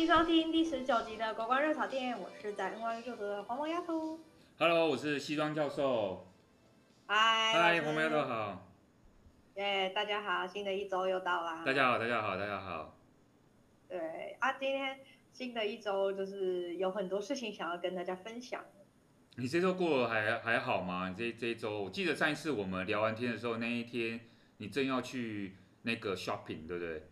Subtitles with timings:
[0.00, 4.20] 迎收听第十九集的国光热炒店，我是在 NYU 就读的黄毛丫头。
[4.58, 6.30] Hello，我是西装教授。
[7.06, 8.68] 嗨，嗨，黄毛丫头好。
[9.54, 11.64] 耶，大家好，新的一周又到啦。
[11.64, 12.98] 大家好，大家好，大家好。
[13.88, 15.00] 对啊，今天
[15.32, 18.62] 新的一周就是有很多事情想要跟大家分享。
[19.36, 21.08] 你这周过得还还好吗？
[21.08, 24.20] 你这这一周，我记得上一次我们聊完天的时候，那一天
[24.58, 27.08] 你正要去那个 shopping，对不对？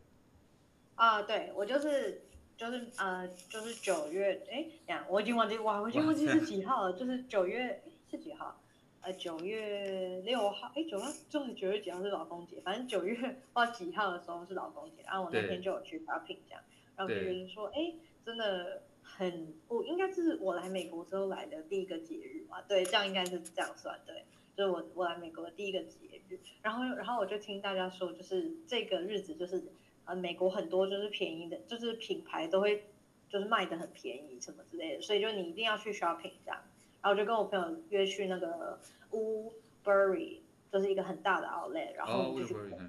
[0.96, 2.26] 啊，对，我就是
[2.56, 8.60] 就是呃，就是九月，哎，呀我已经忘记哇，我已经忘记是几号了，就是九月是几号？
[9.00, 16.62] 呃，九月六号，哎，九月就是九月几号是老公节，反正九月不知道几号的时候是老公节，然后我那天就有去 shopping 这样，
[16.96, 17.92] 然后就觉得说，哎，
[18.24, 24.24] 真的很，我应该是我来美国之后来的第一个节日嘛，对，这样应该是这样算，对，
[24.56, 25.98] 就是我我来美国的第一个节
[26.30, 29.62] 日，然后然后我就听大家说，就是这个日子就是。
[30.06, 32.84] 呃，美国很多就是便宜的，就是品牌都会
[33.28, 36.60] 就是卖的很便宜什么之类的，所以就你一定要去 shopping 这样。
[37.00, 38.78] 然后我就跟我朋友约去那个
[39.10, 40.40] Woodbury，
[40.72, 42.70] 就是一个很大的 outlet，然后我们就去逛。
[42.70, 42.80] Oh,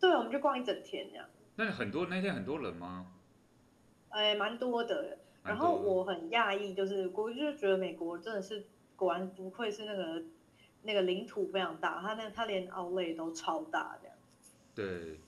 [0.00, 1.26] 对，我们就逛一整天这样。
[1.56, 3.06] 那很多那天很多人吗？
[4.08, 5.18] 哎，蛮多的。
[5.44, 10.22] 然后我很讶异，就是我就觉得美国真的是果然不愧是那个
[10.82, 14.16] 那个领土非常大，他那他连 outlet 都超大这样。
[14.74, 15.20] 对。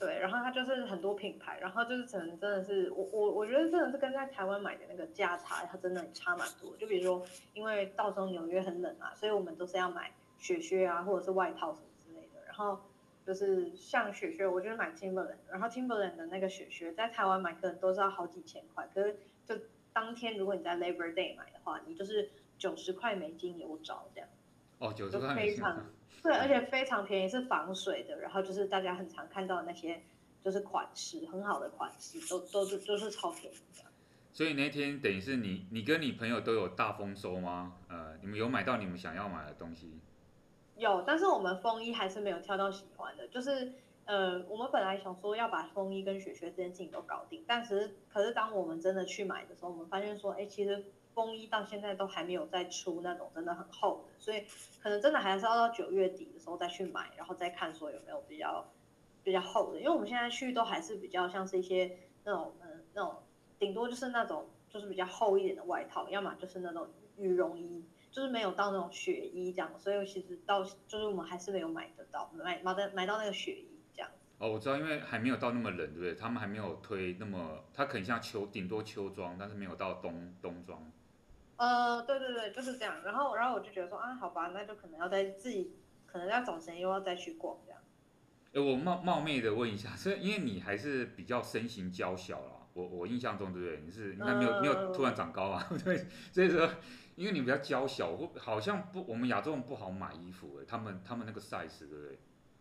[0.00, 6.74] 对，然后它就是很多品牌，然后就是可能真的是我我我觉得真的是跟在台湾买的那个价差，它真的差蛮多。
[6.78, 12.42] 就比如说，因为到时候纽约很冷啊，所以我们都是要买雪靴啊，或者是外套什么之类的。
[12.46, 12.80] 然后
[13.26, 19.54] 就是像雪靴，我就是买 Timberland，然后 Timberland 的那个雪靴在台湾买可能都是要好几千块，可是就
[19.92, 24.28] 当天如果你在 Labor Day 买的话，你就是九十块美金有找这样。
[24.78, 25.56] 哦，九十块美金。
[25.56, 25.84] 非常
[26.22, 30.02] 对，而且非常便宜，是防水的，然后就是大家很常看到的那些，
[30.42, 33.84] 就是款式很好的款式，都都是都是超便宜的。
[34.32, 37.74] 所以那天等于是你，你跟你朋友都有大丰收吗？
[37.88, 39.98] 呃，你们有买到你们想要买的东西？
[40.76, 43.26] 有，但是我们风衣还是没有挑到喜欢的。
[43.28, 43.72] 就是
[44.04, 50.84] 呃，我们本来想说要把风衣跟雪靴这件事情都搞定，但是可是当我们真的去买的时候，我们发现说，哎，其实。
[51.14, 54.44] 风衣到现在都还没有再出那种真的很厚的，所以
[54.82, 58.72] 可能真的还是要到九月底的时候再去买，然后再看说有没有比较
[59.22, 59.78] 比较厚的。
[59.78, 63.16] 因为我们现在去都还是比较像是一些那种嗯那种
[63.58, 69.70] 顶多就是那种就是比较厚一点的外套，要么就是那种羽绒衣，就是没有到那种雪衣这样。
[69.78, 74.10] 所以其实到就是我们还是没有买得到买买的买到那个雪衣这样。
[74.38, 76.14] 哦，我知道，因为还没有到那么冷，对不对？
[76.14, 80.90] 他们还没有推那么，它可能像秋顶多秋装，但是没有到冬冬装。
[81.60, 83.02] 呃，对对对，就是这样。
[83.04, 85.76] 然后，然后我就觉得说啊，好吧，那就可能要再自己，
[86.06, 87.78] 可能要找时间又要再去逛这样。
[88.54, 93.80] 哎，我冒冒昧的问一下，所以因为你还是比较身形娇小啦，我我印象中对不对？
[93.84, 95.68] 你是应该没有、呃、没有突然长高啊？
[95.84, 96.66] 对，所以说
[97.14, 102.18] 因为你比较娇小，我好像不，我们亚洲人不好买衣服哎，他们他们那个 size 对不对？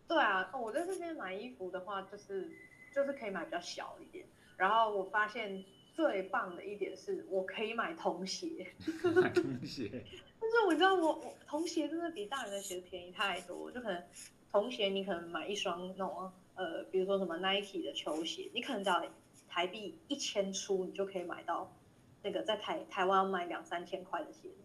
[0.10, 2.52] 对啊，我在这边买衣服的话，就是
[2.94, 4.28] 就是可以买比较小一点。
[4.58, 5.64] 然后我发现。
[6.00, 8.66] 最棒的一点是我可以买童鞋，
[9.22, 9.92] 买童鞋。
[10.40, 14.02] 但是我知道我我童鞋真的比大人的鞋便宜太多，就可能
[14.50, 19.06] 童鞋你可能买一双那种呃，比如说什么 Nike 的球鞋，你可能只要
[19.50, 21.70] 台币一千出，你就可以买到
[22.24, 24.56] 那个在台台湾要卖两三千块的鞋子。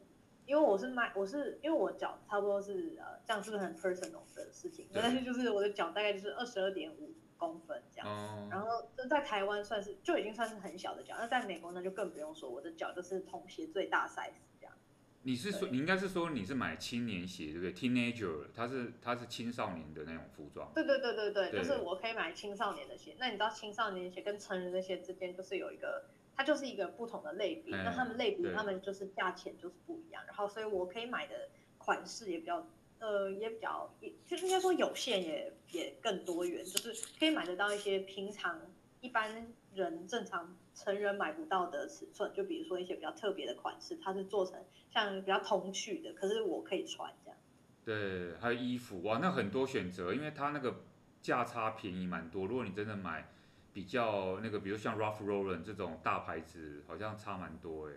[0.46, 4.86] 因为我是卖我是因为我脚差不多是呃这样是不是很 personal 的事情？
[4.94, 7.12] 但是 就是我的脚大概就是二十二点五。
[7.44, 14.74] 公分这样，嗯、然后就在台湾算是就已经算是很小的脚，那在美国那就更不用说，我的脚就是童鞋最大 size 这样。
[15.22, 20.70] 你是说你应该是说你是买青年鞋对不对？Teenager，它是它是青少年的那种服装。
[20.74, 23.14] 对对对对对，对就是我可以买青少年的鞋。
[23.18, 26.04] 那你知道青少年鞋跟成人的鞋之间就是有一个，
[26.34, 27.76] 它就是一个不同的类别。
[27.76, 30.22] 嗯、那他们类别，他们就是价钱就是不一样。
[30.26, 31.48] 然后所以我可以买的
[31.78, 32.66] 款式也比较。
[33.04, 38.58] 呃，也比较，也就应该说有限也也更多元，就是可以买得到一些平常
[39.02, 44.58] 一般人正常成人买不到的尺寸，就比如说一些比较特别的款式，它是做成
[44.90, 47.38] 像比较童趣的，可是我可以穿这样。
[47.84, 50.74] 对，还有衣服哇，那很多选择，因为它那个
[51.20, 52.46] 价差便宜蛮多。
[52.46, 53.28] 如果你真的买
[53.74, 57.92] 比较那个，比如像 Ralph Lauren 这种大牌子，好像差蛮多哎。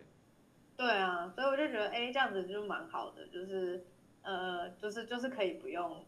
[0.76, 3.86] 对啊，所以我就觉得，哎，这样子就蛮好的，就是。
[4.28, 6.06] 呃，就是就是可以不用，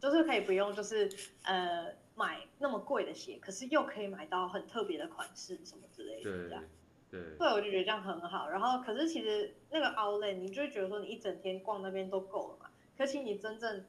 [0.00, 1.10] 就是可以不用，就是
[1.42, 6.64] 呃买那么贵的鞋，可是又可以买到很特别的款式什么之类的，这样。
[7.10, 8.48] 对，对，我就觉得这样很好。
[8.48, 12.70] 然后，可是其实那个 Outlet，你就会觉得说你一整天逛那边都够了嘛。
[12.96, 13.84] 可是你真正，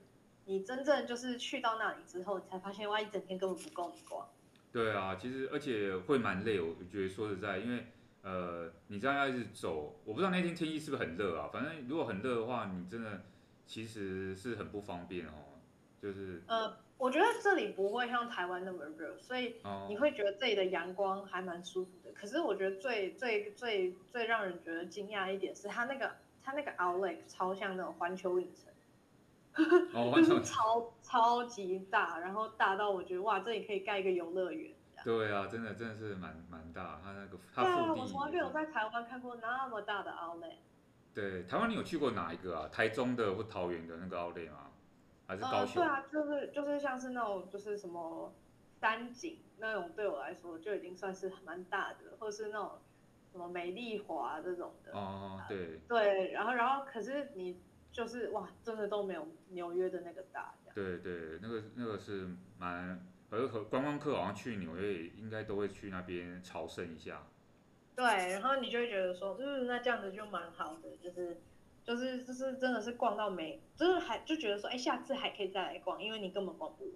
[0.46, 4.28] 你真正就是去到那里之后，你才发现哇，一整天根本不够你逛。
[4.72, 7.88] 对啊，其实而且会蛮累，我觉得说实在，因为
[8.22, 11.50] 呃，你这样要一直走，我不知道那天天气是不是很热啊？
[11.52, 13.22] 反正如果很热的话，你真的
[13.66, 15.60] 其实是很不方便哦，
[16.02, 16.78] 就是呃。
[17.00, 19.56] 我觉得这里不会像台湾那么热，所以
[19.88, 22.12] 你会觉得这里的阳光还蛮舒服的。
[22.12, 26.12] 可是我觉得最最最最让人觉得惊讶一点是它那个
[26.44, 34.74] 它那个 Outlet 超像那种环球影城，哦、就是 超超级大，然后大到我觉得哇，这里可以盖一个游乐园。
[35.04, 38.02] 对啊，真的真的是蛮蛮大，它那个它腹地。
[38.02, 40.58] 我从来没有在台湾看过那么大的 Outlet。
[41.14, 42.70] 对，台湾你有去过哪一个啊？
[42.70, 44.72] 台中的或桃园的那个 Outlet 吗？
[45.28, 45.82] 还是高雄？
[45.84, 48.34] 呃、对啊，就是就是像是那种就是什么
[48.80, 52.80] 三井那种，对我来说就已经算是蛮大的，或是那种
[53.32, 54.92] 什么美丽华这种的。
[54.94, 55.76] 哦，对。
[55.76, 57.62] 呃、对，然后然后可是你
[57.92, 60.54] 就是哇，真的都没有纽约的那个大。
[60.74, 67.28] 对对，那个那个是蛮，和和观光客好像去纽约应该都会去那边朝圣一下。
[67.96, 71.42] 对，然后你就会觉得说，嗯，那这样子就蛮好的，就是。
[71.82, 76.94] 就是就是真的是逛到没，就是还就觉得说，哎，下次还可以再来逛，因为你根本逛不完。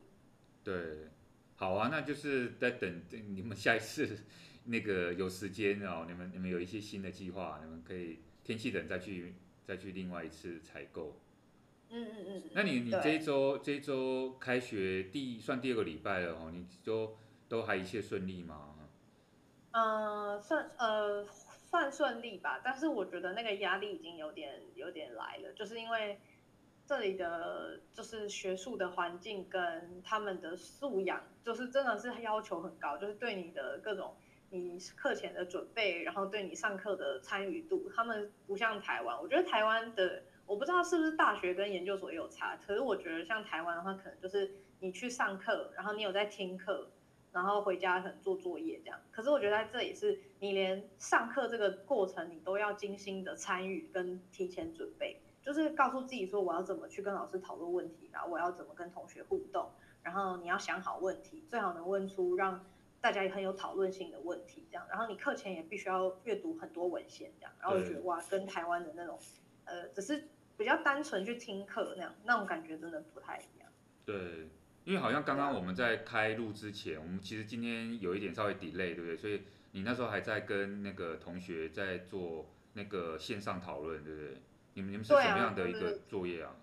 [0.63, 1.07] 对，
[1.55, 4.07] 好啊，那就是在等你们下一次
[4.65, 9.33] 那个有时间哦，你们你们有一些新的计划，你们可以天气冷再去
[9.63, 11.19] 再去另外一次采购。
[11.93, 12.43] 嗯嗯嗯。
[12.53, 17.15] 那你你这一周这一周开学第算第二个礼拜了哦，你就
[17.47, 18.75] 都还一切顺利吗？
[19.71, 21.25] 呃，算呃。
[21.73, 26.19] 算顺利吧，但是我觉得那个压力已经有点有点来了，就是因为
[26.85, 34.15] 这里的就是学术的环境跟他们的素养，就是真的是要求很高，就是对你的各种
[34.51, 39.19] 你课前的准备，然后对你上课的参与度，他们不像台湾。
[39.19, 40.21] 我觉得台湾的
[40.53, 46.89] 我不知道是不是大学跟研究所也有差，可是我觉得像台湾的话，可能就是你去上课，然后你有在听课。
[47.31, 59.67] 然后回家可能做作业这样，可是我觉得在这里是你连上课这个过程你都要精心的参与跟提前准备，就是告诉自己说我要怎么去跟老师讨论问题，然后我要怎么跟同学互动，
[60.03, 62.63] 然后你要想好问题，最好能问出让
[63.01, 69.17] 大家也很有讨论性的问题这样，然后你课前也必须要阅读很多文献这样，然后我觉得哇，跟台湾的那种
[69.65, 73.69] 呃只是比较单纯去听课那样那种感觉真的不太一样。
[74.05, 74.49] 对。
[74.85, 79.15] 因为好像刚刚我们在开录之前，我们其实今天有一点稍微 delay，对不对？
[79.15, 84.41] 所以你那时候还在跟那个同学在做那个线上讨论，对不对？
[84.73, 86.53] 你们你们是什么样的一个作业啊？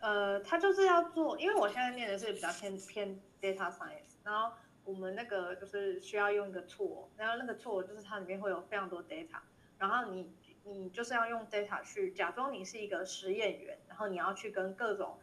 [0.00, 4.54] 呃，他就是要做，因为我现在念的是比较偏偏 data science，然后
[4.84, 9.38] 我们那个就是需要用一个 tool，然后那个 tool 就是它里面会有非常多 data，
[9.78, 10.30] 然后你
[10.64, 15.18] 你就是要用 data 去假装你是一个实验员，然后你要去跟各种。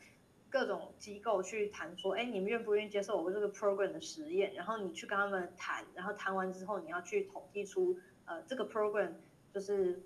[0.53, 4.53] 各种机构去谈说，哎，你们愿不愿意接受我们这个 program 的实验？
[4.53, 9.13] 然后你去跟他们谈，然后谈完之后，你要去统计出，呃，这个 program
[9.53, 10.03] 就是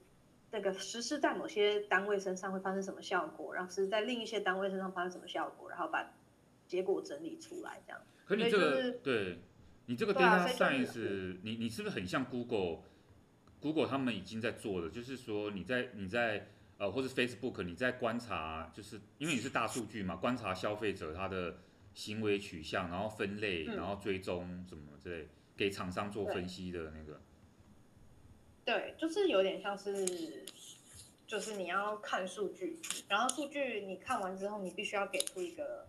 [0.52, 6.14] 那个实施在某些单位身上会发生什么效果，然后是在另一些单位身上发生什么效果，然后把
[6.68, 8.00] 结果整理出来，这样。
[8.28, 9.40] 可你这个，就是、对，
[9.88, 12.24] 你这个 data science，你你是不是很像
[13.66, 16.48] Google？Google 他们已经在做了，就是说你在你在。
[16.78, 21.56] 呃，或是 Facebook，你在观察，就是因为你是大数据嘛，观察消费者他的
[21.94, 27.22] 行为取向，然后分类，然后追踪什么之类，给厂商做分析的那个。
[28.66, 30.44] 对，就是有点像是，
[31.26, 35.88] 就是你要看数据，然后数据你看完之后，你必须要给出一个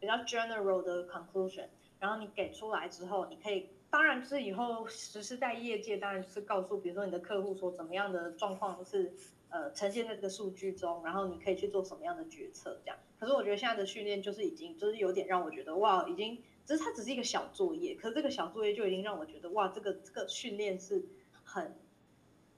[0.00, 1.68] 比较 general 的 conclusion，
[2.00, 9.12] 然后你给出来之后，你可以，当然是以后实施在业界，当然是告诉，比如说你的客户说怎么样的状况是。
[9.50, 12.98] 呃，呈现在这个数据中，然后你可以去做什么样的决策，这样。
[13.18, 21.02] 可是我觉得现在的训练就是已经，就是有点让我觉得哇，已经，只是它只是一个小作业，可是这个小作业就已经让我觉得哇，这个这个训练是
[21.42, 21.74] 很，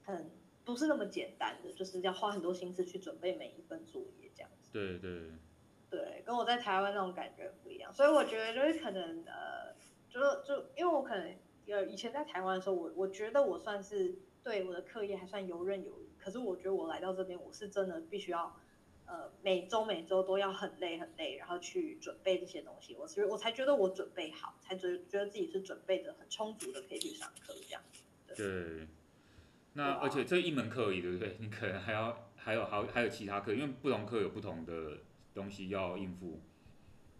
[0.03, 0.29] 很
[0.65, 4.71] 不是那么简单的，就是要花很多心思去准备每一份作业这样子。
[4.73, 5.31] 对对。
[5.89, 9.73] 对，跟我在台湾那种感觉不一样，所以我觉得就是可能呃，
[10.11, 11.35] 就就因为我可能
[11.67, 16.09] 呃以前在台湾的时候，我我觉得我算是对我的课业还算游刃有余。
[16.19, 18.55] 可是我觉得我来到这边，我是真的必须要，
[19.07, 22.95] 呃，每周每周都要很累很累，然后去准备这些东西。
[22.99, 27.81] 我觉得我才觉得我准备好，才觉觉得自己是准备的很充足的，可以去上课这样。
[28.27, 28.35] 对。
[28.35, 28.87] 对。
[29.73, 31.37] 那而且这一门课而已，对不对？
[31.39, 34.97] 你可能还要还有还有还有其他课，因为不同课有不同的
[35.33, 36.41] 东西要应付。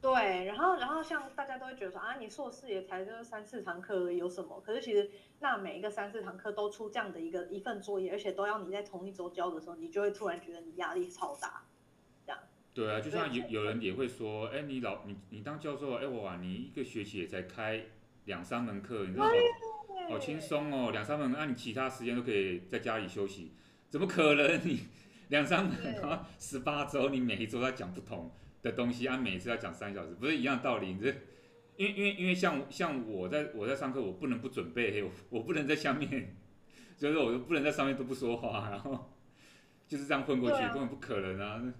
[0.01, 4.59] 对，然后然后像大家都会觉得说啊，你硕士也才就是三四堂课有什么？
[4.65, 11.63] 可是其实那每一个三四堂课都出这样的一个一份作业，而且都要你在同一周交的时候，你就会突然觉得你压力超大，
[12.25, 12.41] 这样。
[12.73, 17.85] 对啊，就像有有人也会说，哎，你老你你当教授，哎，我啊，你一个学期也才开
[18.25, 19.31] 两三门课，你知道好
[20.09, 23.51] 好轻松哦，两三门，那、啊、你其他时间都可以在家里休息，
[23.87, 24.87] 怎么可能你
[25.27, 28.31] 两三门，然后十八周你每一周在讲不同
[28.61, 30.93] 的东西，按、啊、每次要讲三小时，不是一样的道理？
[30.93, 31.07] 你这
[31.77, 36.35] 因为因为因为像像我在我在上课，我不能不准备，我我不能在下面，
[36.97, 39.13] 就是我不能在上面都不说话，然后
[39.87, 41.73] 就是这样混过去，根本不可能啊！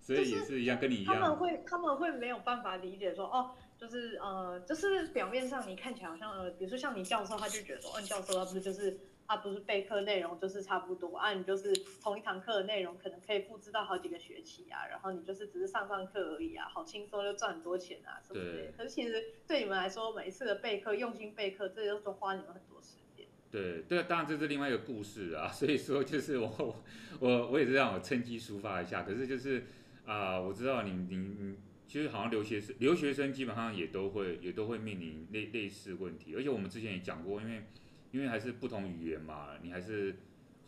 [0.00, 3.50] 所以也是一样，跟你一样，他们会他们会没有办法理解说哦。
[3.80, 11.72] 就是呃，就是表面上你看起来好像呃，比如说像你教授，他就觉得说，嗯、哦，教授他不是就是他不是备课内容就是差不多啊，你就是
[12.02, 18.74] 同一堂课的内容可能可以复制到好几个学期啊，然后你就是只是上上课而已啊，好轻松就赚很多钱啊，是不是？
[18.76, 23.24] 可是其实对你们来说，每一次的备课用心备课，这些都花你们很多时间。
[23.52, 26.82] 对对，当然这是另外一个故事啊，所以说就是我
[27.20, 29.60] 我我也是让我趁机抒发一下，可是就是
[30.04, 31.56] 啊、呃，我知道你你你。
[31.86, 36.36] 其实好像留学生，留学生基本上也都会，也都会面临类类似问题。
[36.36, 37.64] 而且我们之前也讲过，因为，
[38.10, 40.14] 因为还是不同语言嘛，你还是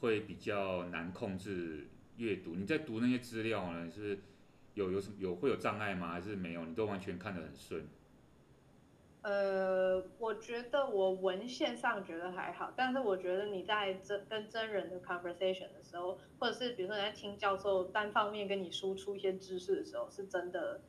[0.00, 2.54] 会比较难控制阅读。
[2.54, 4.18] 你在读那些资料呢，是
[4.74, 6.12] 有有什么有会有障碍吗？
[6.12, 6.64] 还是没有？
[6.64, 7.86] 你都完全看得很顺？
[9.22, 20.80] 呃，我觉得我文献上觉得还好，但是我觉得你在真跟真人的 conversation 的时候，或者是比如说你在听教授单方面跟你输出一些知识的时候，是真的。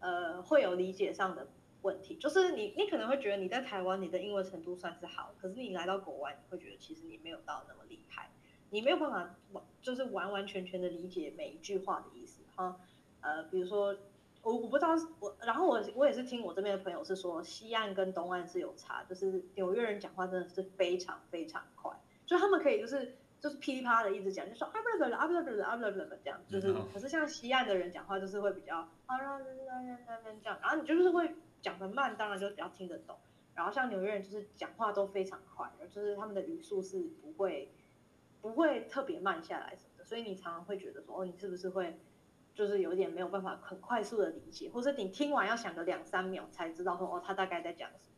[0.00, 1.48] 呃，会有理解上的
[1.82, 8.30] 问题，就是你，你可能会觉得你在台湾你的英文程度算是好，可是你来到国外，你会觉得其实你没有到那么厉害，
[8.70, 12.80] 你没有办法完，就是完完全全的理解每一句话的意思哈。
[13.20, 13.96] 呃，比如说
[14.42, 21.92] 我我不知道我，然后我我也是听我这边的朋友是说，西岸跟东岸是有差，就是纽约人讲话真的是非常非常快，
[22.26, 23.16] 就他们可以就是。
[23.40, 31.36] 就是噼里啪啦的一直讲，就说啊不啦不啦啊不啦不啦啊不啦不啦这样，就是可是像西岸的人讲话就是会比较啊啦啦啦啦这样，然后你就是会
[31.68, 33.18] 讲得慢，当然就比较听得懂。
[33.54, 37.70] 然后像纽约人就是讲话都非常快，就是他们的语速是不会
[38.40, 41.98] 不会特别慢下来什么的，所以你常常会觉得说哦，你是不是会
[42.54, 48.14] 就是有点没有办法很快速的理解，或者你听完要想个两三秒才知道说哦他大概在讲什么。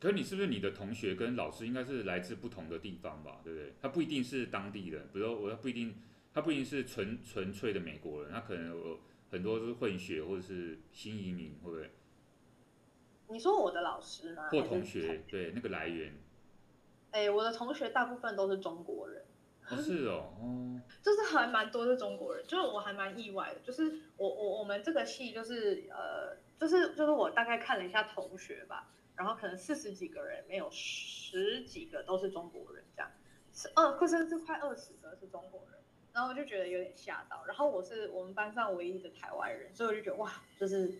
[0.00, 3.40] 可是你是不是你的同学跟老师应该是来自不同的地方吧？
[3.42, 3.74] 对不对？
[3.82, 5.92] 他不一定是当地人，比如说我不一定，
[6.32, 11.90] 他不一定是纯纯粹的美国人，他可能有很多是混血或者是新移民，会不会？
[13.28, 14.48] 你说我的老师吗？
[14.50, 16.12] 或同学，对，那个来源。
[17.10, 19.24] 哎、欸，我的同学大部分都是中国人。
[19.70, 20.80] 哦，是哦，哦。
[21.02, 28.90] 就是还蛮多是中国人，就是我还蛮意外的，就是我我我们这个系就是呃，就是就是我大概看了一下同学吧。
[29.14, 33.10] 然后可能四十几个人，没有十几个都是中国人，这样，
[33.52, 35.80] 是二，或者是快二十个是中国人，
[36.12, 37.44] 然后我就觉得有点吓到。
[37.44, 40.94] 然后我是我们班上唯一的台湾人，所以我就觉得哇，就是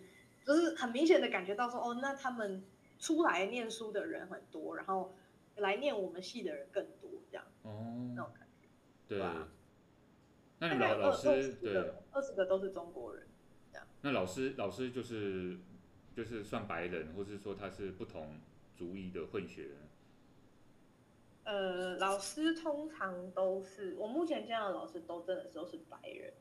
[0.55, 2.63] 就是很明显的感觉到说，哦，那他们
[2.97, 5.13] 出来念书的人很多，然后
[5.57, 8.67] 来念我们系的人更多，这样，哦，那种感觉，
[9.07, 9.47] 对吧。
[10.57, 13.27] 那你老老师对，二十个都是中国人，
[13.71, 13.87] 这样。
[14.01, 15.59] 那老师老师就是。
[16.15, 18.35] 就是算白人，或是说他是不同
[18.75, 19.77] 族裔的混血人。
[21.45, 26.33] 呃，老师通常都是，我目前见到的老师都真的都是白人。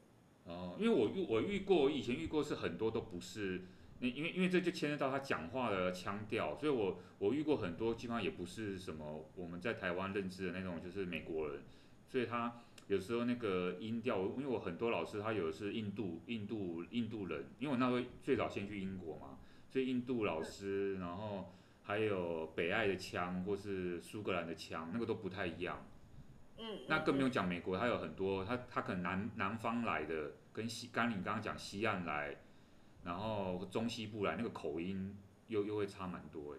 [0.46, 3.60] 哦，因为我遇我遇过，以前遇过是很多都不是，
[4.00, 11.62] 那因为因为这就牵涉到他讲话的腔调，所以我我遇过很多基本上也不是什么我们在台湾认知的那种，就是美国人，
[12.06, 19.38] 所以他有时候那个音调，因为我很多老师他有的是印度印度印度人，因为我那时候最早先去英国嘛。
[19.70, 21.52] 所以印度老师，然后
[21.82, 25.86] 还有北爱的腔，或是苏格兰的腔，那个都不太一样。
[26.56, 32.34] 嗯，那更不用讲美国，他有很多，他他可能南南方来的，跟西，刚你刚刚讲西岸来，
[33.04, 36.58] 然后中西部来，那个口音又又会差蛮多哎。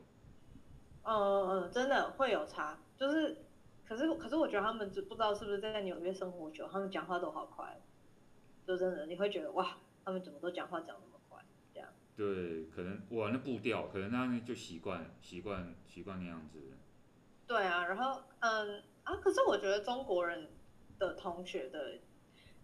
[1.04, 3.38] 嗯嗯嗯，真的会有差，就是，
[3.86, 7.82] 可是可是我觉得他们就不知道是不是在纽约生活久，他们讲话都好快，
[8.66, 11.44] 就真的你会觉得哇，他们怎么都讲话讲那么快
[11.74, 11.90] 这样。
[12.16, 16.60] 对，可能我那步调，可能他就习惯习惯习惯那样子。
[17.48, 20.50] 对啊，然后嗯啊，可是我觉得中国人
[21.00, 21.98] 的同学的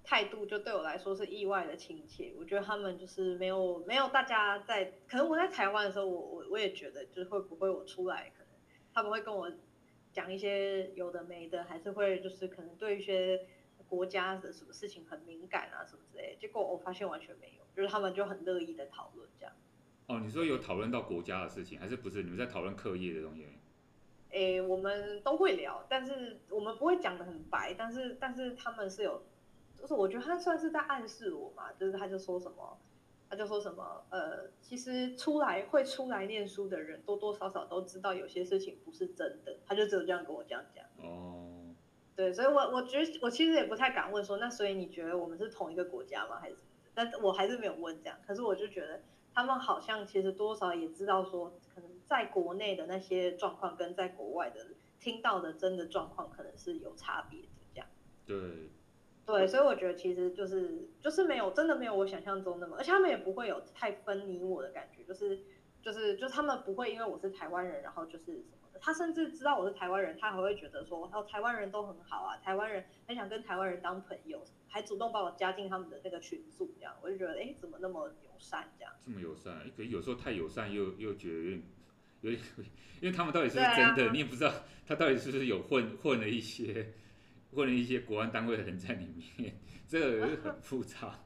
[0.05, 2.33] 态度，就对我来说是意外的亲切。
[2.37, 8.53] 我觉得他们就是没有没有大家在，可能我在台湾的时候，我我我也觉得，就是会不会我出来，可能
[8.93, 9.51] 他们会跟我
[10.13, 13.45] 讲一些有的没的，还是会就是可能对一些
[13.87, 16.39] 国家的什么事情很敏感啊什么之类的。
[16.39, 17.65] 结果我发现完全没有。
[17.75, 19.53] 就是他们就很乐意的讨论这样。
[20.07, 22.23] 哦，你说有讨论到国家的事情，还是不是？
[22.23, 23.45] 你们在讨论课业的东西？
[24.29, 27.73] 诶，我们都会聊，但是我们不会讲的很白。
[27.73, 29.23] 但是，但是他们是有，
[29.79, 32.77] 就是我觉得他算是在暗示我嘛，就是他就说什么，
[33.29, 40.83] 他就说什么呃，其实出来会出来念书的人，多多少少都知道有些事情不是真的，他就只有这样跟我这样讲。
[41.03, 41.75] 哦，
[42.15, 46.39] 对，所以我我觉得我其实也不太敢问说，那所以你觉得我们是同一个国家吗？
[46.39, 46.57] 还是？
[46.93, 49.01] 但我还是没有问这样，可是我就觉得
[49.33, 54.67] 他们好像其实多少也知道说，可能在国内的那些状况跟在国外的
[54.99, 57.87] 听到的真的状况可能是有差别的这样。
[58.25, 58.71] 对。
[59.25, 65.39] 对，所以我觉得其实就是就是没有真的没有我想象中那么，而且他们也不会有太分你我的感觉，就是
[65.81, 78.93] 就是就是他们不会因为我是台湾人，然后就是什么的，他甚至知道我是台湾人，他还会觉得说哦台湾人都很好啊，台湾人很想跟台湾人当朋友，还主动把我加进他们的那个群组，这样我就觉得哎怎么那么友善这样？
[79.03, 81.63] 这么友善，可有时候太友善又又觉得有点
[82.21, 82.41] 有点，
[83.01, 84.53] 因为他们到底是不是真的，啊、你也不知道
[84.85, 86.93] 他到底是不是有混混了一些。
[87.55, 89.07] 混了一些国安单位的人在里
[89.37, 89.55] 面，
[89.87, 91.19] 这个很复杂。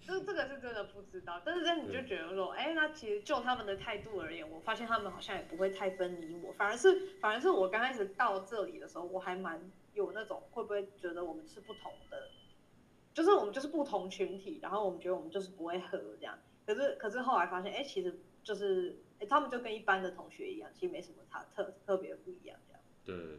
[0.00, 9.60] 这这个是真的不知道，但是这你就觉得说，哎，那其实就他们的态度而言，我发现他们好像也不会太分你我，反而是反而是我刚开始到这里的时候，我还蛮
[9.92, 12.30] 有那种会不会觉得我们是不同的，
[13.12, 16.38] 就是我们就是不同群体，然后我们觉得我们就是不会合这样。
[16.64, 22.82] 可是可是后来发现，哎，其实就是哎，他们就跟一般的同学一样，其实没什么差特特别不一样这样。
[23.04, 23.38] 对。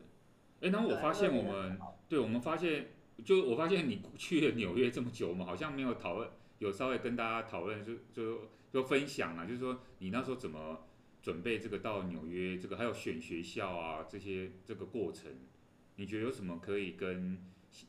[0.62, 2.88] 哎，然后我发现我们，对，对，我们发现，
[3.24, 10.86] 就我发现你去了纽约这么久嘛，好像没有讨论，有稍微跟大家讨论，就就就分享啊，就是说你那时候怎么
[11.22, 15.32] 准备这个到纽约，这个还有选学校啊这些这个过程，
[15.96, 17.42] 你觉得有什么可以跟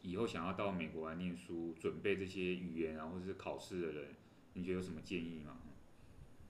[0.03, 4.15] 以后想要到美国来念书，准备这些语言啊或者是考试的人，
[4.55, 5.57] 你觉得有什么建议吗？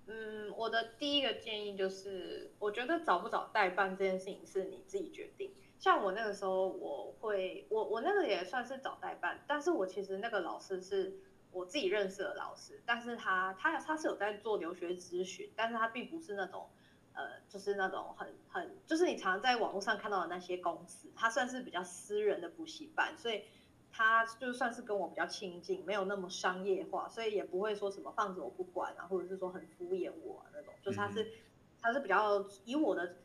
[0.07, 5.53] 嗯，我的第一个建议就是，我觉得找不找代办这件事情是你自己决定。
[5.81, 11.19] 像我那个时候，我会，我我那个也算是找代办，但是我其实那个老师是
[11.51, 16.69] 我自己认识的老师，但是他他他是有在做留学咨询，但是他并不是那种，
[17.15, 23.45] 呃，就是那种很很，就是你常常在网络上看到的那些公司，他算是比较私人的补习班，所以
[23.91, 31.26] 他就算是跟我比较亲近，没有那么商业化，所以也不会说什么放着我不管啊，或者是说很敷衍我、啊、那种，就是他是
[31.81, 33.17] 他是比较以我的。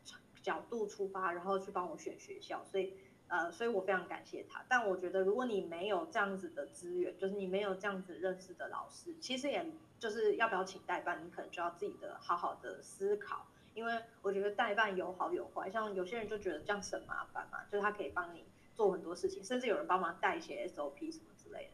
[0.46, 2.94] 角度出发，然后去帮我选学校，所以
[3.26, 4.64] 呃，所以我非常感谢他。
[4.68, 9.66] 但我觉得，如果你没有这样子的资源，就是你没有这样子认识的老师，其实也
[9.98, 13.44] 就是要不要请代办，你可能就要自己的好好的思考。
[13.74, 21.24] 因为我觉得代办有好有坏，像有些人就觉得这样省麻烦嘛，就是他可以帮你做很多事情，甚至有人帮忙带一些 SOP 什么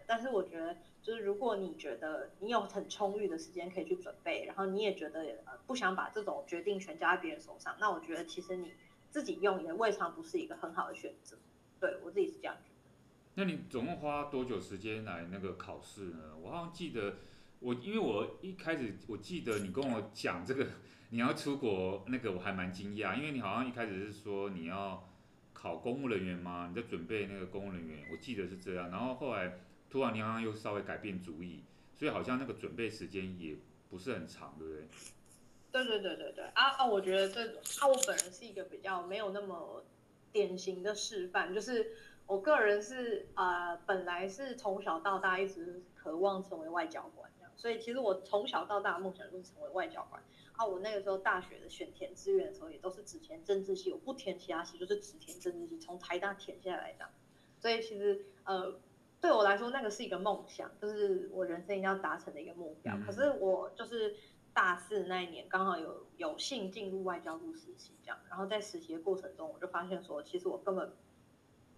[0.06, 8.72] 但是我觉得，就是如果你觉得你有很充裕的时间可以去准备，然后你也觉得呃不想把这种决定权交在别人手上，那我觉得其实你
[9.10, 11.38] 自己用也未尝不是一个很好的选择。
[11.80, 12.90] 对，我自己是这样觉得。
[13.34, 16.36] 那你总共花多久时间来那个考试呢？
[16.42, 17.16] 我好像记得
[17.60, 20.66] 我，因为我一开始我记得你跟我讲这个
[21.10, 25.08] 你要出国那个我还蛮惊讶，因为你好像一开始是说你要
[25.62, 26.66] 考公务人员吗？
[26.68, 29.60] 你在准备那个公务人员，我记得是这样，然后后来。
[29.92, 33.54] 突然，你好像又稍微改变主意，所以好像那个准备时间也
[33.90, 34.88] 不是很长，对不对？
[35.70, 36.86] 对对对对对啊啊！
[36.86, 39.84] 我觉得这啊，我本人是一个比较没有那么
[40.32, 41.92] 典型的示范，就是
[42.26, 50.22] 我个人是呃，本来是从小到大一直渴望成为外交官这样，所以其实我从小到大的梦想就是成为外交官
[50.56, 50.64] 啊。
[50.64, 57.10] 我那个时候大学的选填志愿的时候，也都是只填政治系，我不填其他系，就是只填政治系，从台大填下来这样。
[57.60, 58.80] 所以其实呃。
[59.22, 62.98] 对我来说，那个是一个梦想，就是我人生一定要达成的一个目标。
[63.06, 64.16] 可是我就是
[64.52, 68.18] 大四那一年，刚好有有幸进入外交部实习，这样。
[68.28, 70.92] 然后在实习的过程中，我就发现说，其实我根本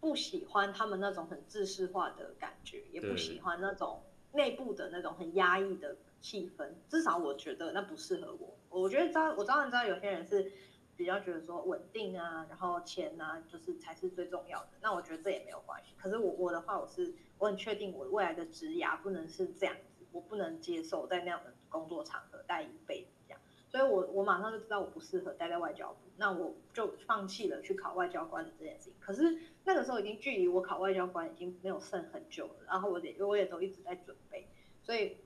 [0.00, 4.00] 不喜欢他们那种很制式化的感觉，也不喜欢那种
[4.32, 6.70] 内部的那种很压抑的气氛。
[6.88, 8.56] 至少我觉得那不适合我。
[8.80, 10.52] 我觉得知道，我当然知道有些人是。
[10.96, 14.68] 比较觉得说稳定啊，然后钱啊，就是才是最重要的。
[14.80, 15.92] 那我觉得这也没有关系。
[15.98, 23.40] 可是我我的话，我是我很确定我未来的职涯不能是这样子，我不能接受在那样的工作场合待一辈子这样。
[23.68, 28.94] 所以我我马上就知道我不适合待在外交部，那我就放弃了去考外交官的这件事情。
[29.00, 34.46] 可是那个时候已经距离我考外交官已经没有剩很久了，然后我也我也都一直在准备，
[34.80, 35.16] 所以。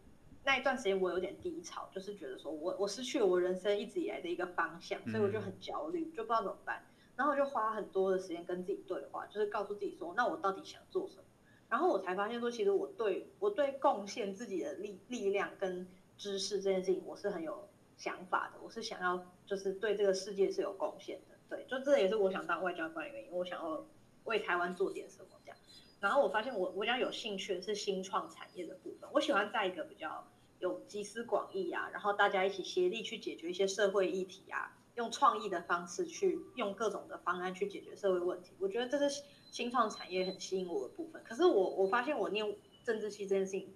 [0.48, 6.82] 那一段时间我有点低潮，就是觉得说我我失去了我人生一直以来的一个方向，所以我就很焦虑，就不知道怎么办。
[7.16, 11.24] 然后我就花很多的时间跟自己对话，就是告诉自己说，那我到底想做什么？
[11.68, 18.58] 然后我才发现说，其实我对我对贡献自己的力力量跟知识这件事情，我是很有想法的。
[18.62, 23.84] 我是想要就是对这个世界是有贡献的，对，就这也是我想当外交官的原因，我想要
[24.24, 25.58] 为台湾做点什么这样。
[26.00, 30.26] 然后我发现我我比较有兴趣的是新创产业的部分，我喜欢在一个比较。
[30.60, 38.52] 有集思广益啊，然后大家一起协力去解决一些社会议题啊，用创意的方式去用各种的方案去解决社会问题。
[38.58, 41.22] 我觉得这是新创产业很吸引我的部分。
[41.24, 43.74] 可是我我发现我念政治系这件事情，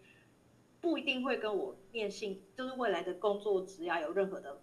[0.80, 4.60] 不一定会跟我念性就是未来的工作职涯有任何的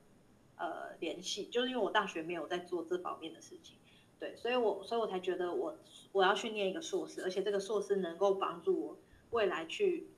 [0.58, 3.78] 呃联系，就是因为我大学没有在做这方面的事情。
[4.20, 5.78] 对，所以我所以我才觉得我
[6.12, 8.98] 我要去念一个硕士，而且这个硕士能够帮助我
[9.30, 10.10] 未来去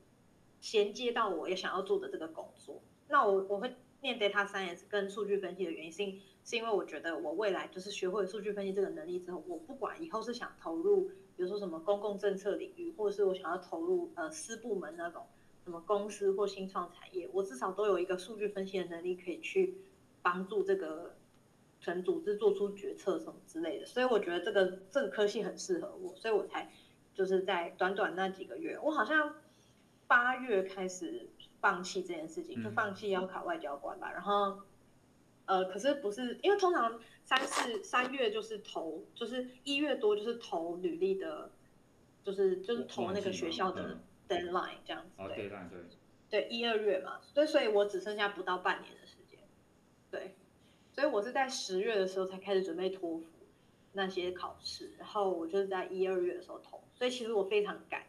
[0.62, 2.82] 衔接到我也想要做的这个工作。
[3.10, 5.98] 那我我会念 data science 跟数据分析的原因是，
[6.46, 15.26] 是因为我觉得我未来就是学会数据分析这个能力之后，我不管以后是想投入，比如说什么公共政策领域，或者是我想要投入呃私部门那种
[15.66, 19.76] 什么公司或新创产业，我至少都有一个数据分析的能力可以去
[20.22, 21.16] 帮助这个。
[21.84, 26.72] 成组织做出决策什么之类的，所以我觉得这个这个科系很适合我，所以我才
[27.12, 29.34] 就是在短短那几个月，我好像
[30.12, 31.26] 八月开始
[31.62, 34.12] 放弃这件事情，就放弃要考外交官吧。
[34.12, 34.60] 然后，
[35.46, 41.50] 呃，可是不是因为通常三四三月就是投，就是一月多就是投履历的，
[42.26, 45.12] 就是就是投那个学校的 deadline 这样子。
[45.16, 45.80] 哦，deadline 对。
[46.30, 49.40] 对，一二月嘛，所以所以我只剩下不到半年的时间，
[50.10, 50.36] 对。
[50.92, 53.28] 所以我是在十月的时候才开始准备托福
[53.94, 58.04] 那些考试，然后我就是在一二月的时候投，所以其实我非常赶，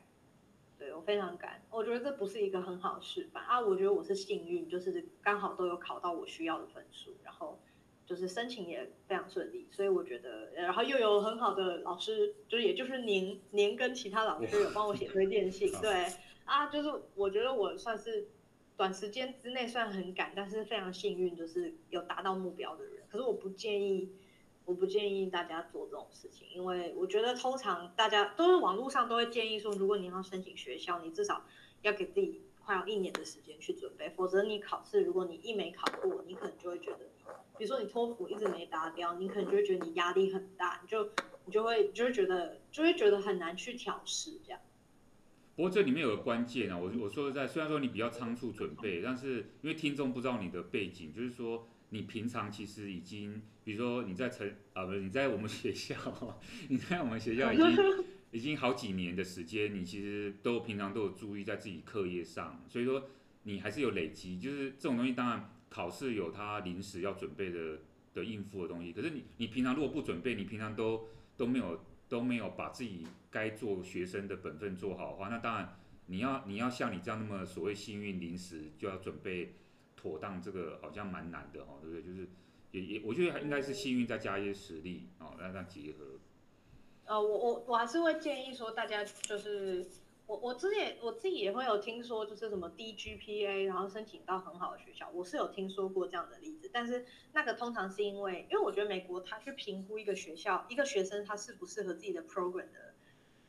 [0.83, 7.61] 对，我非常赶，我觉得这不是一个很好的示范啊，我觉得我是幸运，就是刚好都有考到我需要的分数，然后
[8.05, 16.07] 就是申请也非常顺利，所以我觉得，然后又有很好的老师，就是也就是您，您跟其他老师有帮我写推荐信， 对，
[16.45, 18.27] 啊，就是我觉得我算是。
[18.75, 23.05] 短时间之内算很赶，但是非常幸运，就是有达到目标的人。
[23.09, 24.11] 可是我不建议，
[24.73, 31.45] 我不建议大家做这种事情，因为我觉得通常大家都是网络上都会建议说，如果你要申请学校，你至少
[31.83, 37.01] 要给自己快要一年的时间去准备，否则你考试，如果你一没考过，你可能就会觉得，
[37.59, 41.05] 比如说你托福一直没达标，你可能就会觉得你压力很大，你就
[41.45, 44.61] 你就会就会觉得就会觉得很难去调试这样。
[45.55, 55.95] 不过这里面有个关键啊，我我说实在，虽然说你比较仓促准备，但是因为听众不知道你的背景，就是说你平常其实已经，比如说你在成啊不是你在我们学校，
[56.69, 57.67] 你在我们学校已经
[58.33, 63.11] 已经好几年的时间，你其实都平常都有注意在自己课业上，所以说
[63.45, 64.41] 你还是有累积。
[64.41, 67.81] 就是这种东西，当然考试有它临时要准备的
[68.13, 71.85] 的应付的东西，可是你你平常如果不准备，你平常都都没有。
[72.09, 75.79] 都没有把自己该做学生的本分做好的话，那当然
[76.09, 79.55] 你要你要像你这样那么所谓幸运临时就要准备
[80.03, 82.03] 妥当，这个好像蛮难的哦，对不对？
[82.03, 82.29] 就是
[82.73, 86.19] 也也我觉得应该是幸运再加一些实力哦，让它结合。
[87.05, 89.87] 呃，我我我还是会建议说大家就是。
[90.25, 96.71] 我我之前我自己也会有听说，就是什么低 GPA，然后申请到很好的学校，我是有听说过这样的例子。
[96.73, 102.95] 但是那个通常是因为，因为我觉得美国他去评估一个学校一个学生他适不适合自己的 program 的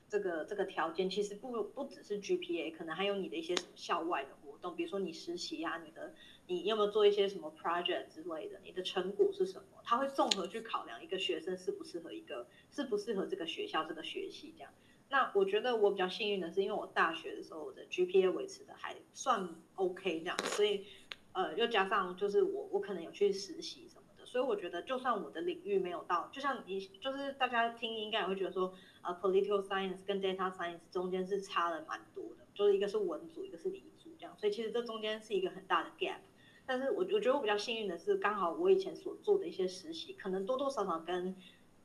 [0.09, 6.13] 这个这个条件，其实不不只是 GPA，可能还有你的一些校外的活动，比如说你实习啊，你的
[6.47, 14.71] 你有没有做一些什么 project 之类的，你的成果是什么，他会综合去考量一个学生适不适合一个适不适合这个学校这个学习这样。
[15.09, 20.85] 那我觉得我比较幸运的是，因为我大学的时候我的 GPA 维持的还算 OK 这样，所以
[21.31, 36.17] 呃又加上就是我我可能有去实习什么的，所以我觉得就算我的领域没有到，就像你就是大家听应该也会觉得说，呃 political science 跟 data science 中间是差了蛮多的，就是一个是文组，一个是理组这样，所以其实这中间是一个很大的 gap。
[36.65, 41.35] 但是我我觉得我比较幸运的是，刚好我以前所做的一些实习，可能多多少少跟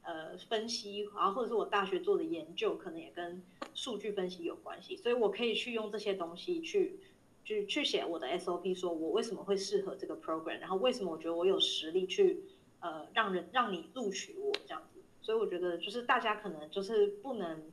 [0.02, 3.42] 呃，分析，然后或者是我大学做的研究，可能也跟
[3.74, 6.98] 数据分析有关系，所以我可以去用这些东西去，
[7.44, 12.42] 去去写我的 SOP，说我为什么会适合这个 program，然后为什么我觉得我有实力去，
[12.80, 17.70] 呃，让人让你录取我这样子，所以我觉得就是大家可能就是不能，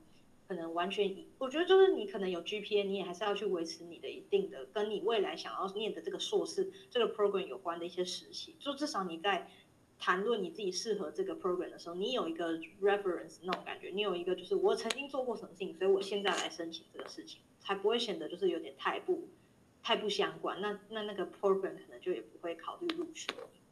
[0.48, 9.50] 可能完全以，我觉得就是你可能有 GPA，你也还是要去维持你的一定的，跟你未来想要念的这个硕士这个 program 有关的一些实习，就至少你在。
[9.98, 19.30] 谈论你自己适合这个 program 的时候，你有一个 reference 那种感觉，你有一个就是我曾经做过什么事情，所以我现在来申请这个事情，才不会显得就是有点太不
[19.82, 20.60] 太不相关。
[20.60, 23.30] 那那那个 program 可能就也不会考虑录取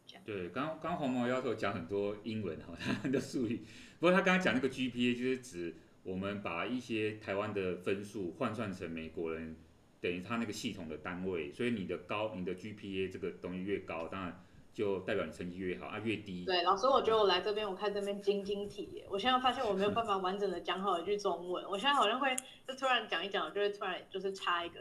[0.07, 0.23] 这样。
[0.25, 3.57] 对，刚刚刚黄毛教授讲很多英文哈，他的术语。
[3.99, 9.55] 不过他刚刚讲那个 GPA 就是指我们把一些台湾的分数换算成美国人
[9.99, 14.43] 等于他那个系统的单位，所以你的高你的 GPA 这个东西越高，当然。
[14.73, 16.45] 就代表你成绩越好啊，越低。
[16.45, 22.35] 对，老师，我觉得我来这边，我看这边晶晶体，我现在发现我没有办法完整的讲好一句中文，我现在好像会
[22.67, 24.79] 就突然讲一讲，就会突然就是插一个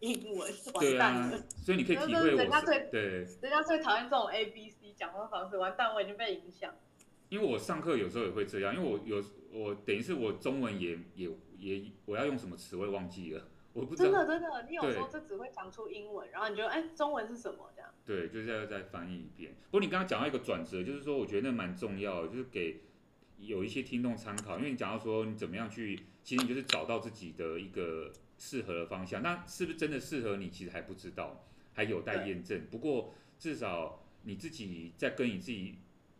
[0.00, 1.36] 英文，完蛋了。
[1.36, 3.02] 啊、所以你可以体会我，人家最对，
[3.40, 6.74] 人家最讨厌这种 A B C 讲话方式，完蛋，我已经被影响。
[7.28, 14.10] 因为我上课有时候也会这样，因为我有我等于是我中文也也也我要用什么词我也忘记了， 我不知道。
[14.10, 17.90] 真的真的，你有时候就只会讲出英文，然后你就哎中文是什么这样？
[18.06, 19.54] 对，就是要再翻译一遍。
[19.70, 22.80] 不过你刚刚讲到一个转折，就是说我觉得那蛮重要的，就是给
[23.38, 32.66] 有一些听众参考，因为你讲到说你怎么样去，其实你就是找到自己的一个适合的方向，那是不是真的适合你，其实还不知道，还有待验证。
[32.70, 35.74] 不过至少你自己在跟你自己。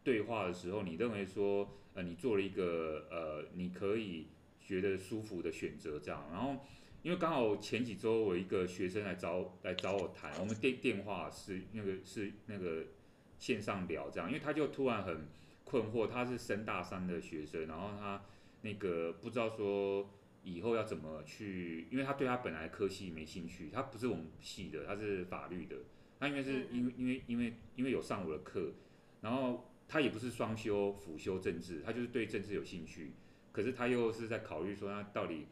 [0.05, 4.29] 对话的时候，你认为说，呃，你做了一个呃，你可以
[4.61, 6.25] 觉得舒服的选择，这样。
[6.33, 6.65] 然后，
[7.03, 12.85] 因为刚好前几周我一个学生来找来找我谈，我们电电话是那个是那个
[13.39, 15.29] 线上聊这样，因为他就突然很
[15.65, 18.23] 困惑，他是升大三的学生，然后他
[18.63, 20.09] 那个不知道说
[20.43, 25.77] 以后要怎么去，因为他对他本来科系没兴趣，他不是我们系的，他是法律的，
[26.19, 28.73] 他因为是因为因为因为因为有上我的课，
[29.21, 29.65] 然后。
[29.89, 33.15] 他也不是双修辅修政治，他就是对政治有兴趣，
[33.51, 35.47] 可是他又是在考虑说他到底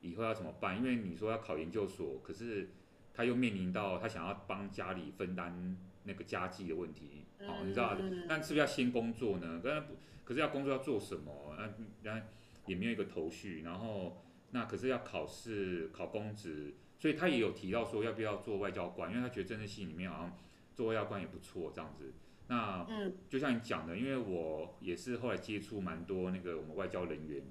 [0.00, 0.78] 以后要怎么办？
[0.78, 2.70] 因为你说要考研究所，可是
[3.12, 7.98] 他又面临到他想要帮家里分担那个家计的问题，好、哦，你知道？
[8.28, 9.60] 那是不是要先工作呢？
[9.62, 9.82] 可是
[10.24, 11.56] 可是要工作要做什么？
[11.58, 11.68] 那
[12.02, 12.22] 那
[12.66, 14.22] 也没有一个头绪，然后
[14.52, 20.38] 那可是要考试考公职，所以他也有提到说要不要做外交官，因为他觉得政治系里面好像
[20.74, 22.14] 做外交官也不错，这样子。
[22.50, 27.44] 那嗯就像你讲的，因为我也是后来接触蛮多那个我们外交人员，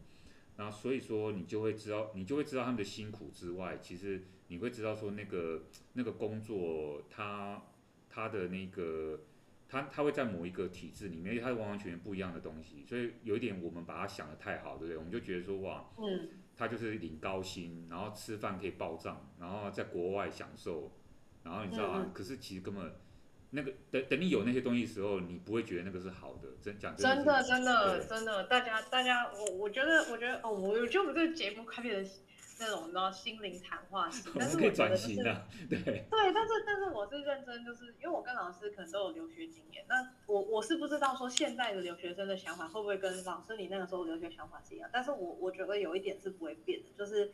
[0.57, 7.63] 然后所以说你就会知道，你就会知道他们的辛苦之外，其实你会知道说那个那个工作，他
[8.09, 9.21] 他的那个
[9.69, 14.97] 他他会在某一个体制里面，因为他是完完全全不一样的东西，所以有一点我们把它想的太好，对不对？
[14.97, 20.91] 我们就觉得说哇，嗯，他就是领高薪，然后吃饭可以报账，然后在国外享受，
[21.45, 22.91] 然后你知道啊，可是其实根本。
[23.51, 32.13] 那个等等你有那些东西的时候，你不会觉得那个是好的，真讲真的真的真的，大家大家我我觉得我觉得哦，我我觉得我们这个节目快变成
[32.59, 47.31] 那种你知道心灵谈话型，但是我觉得就是对对，但是但是我是认真，就是因为我跟老师可能都有留学经验，那我我是不知道说现在的留学生的想法会不会跟老师你那个时候留学想法是一样，但是我我觉得有一点是不会变的，就是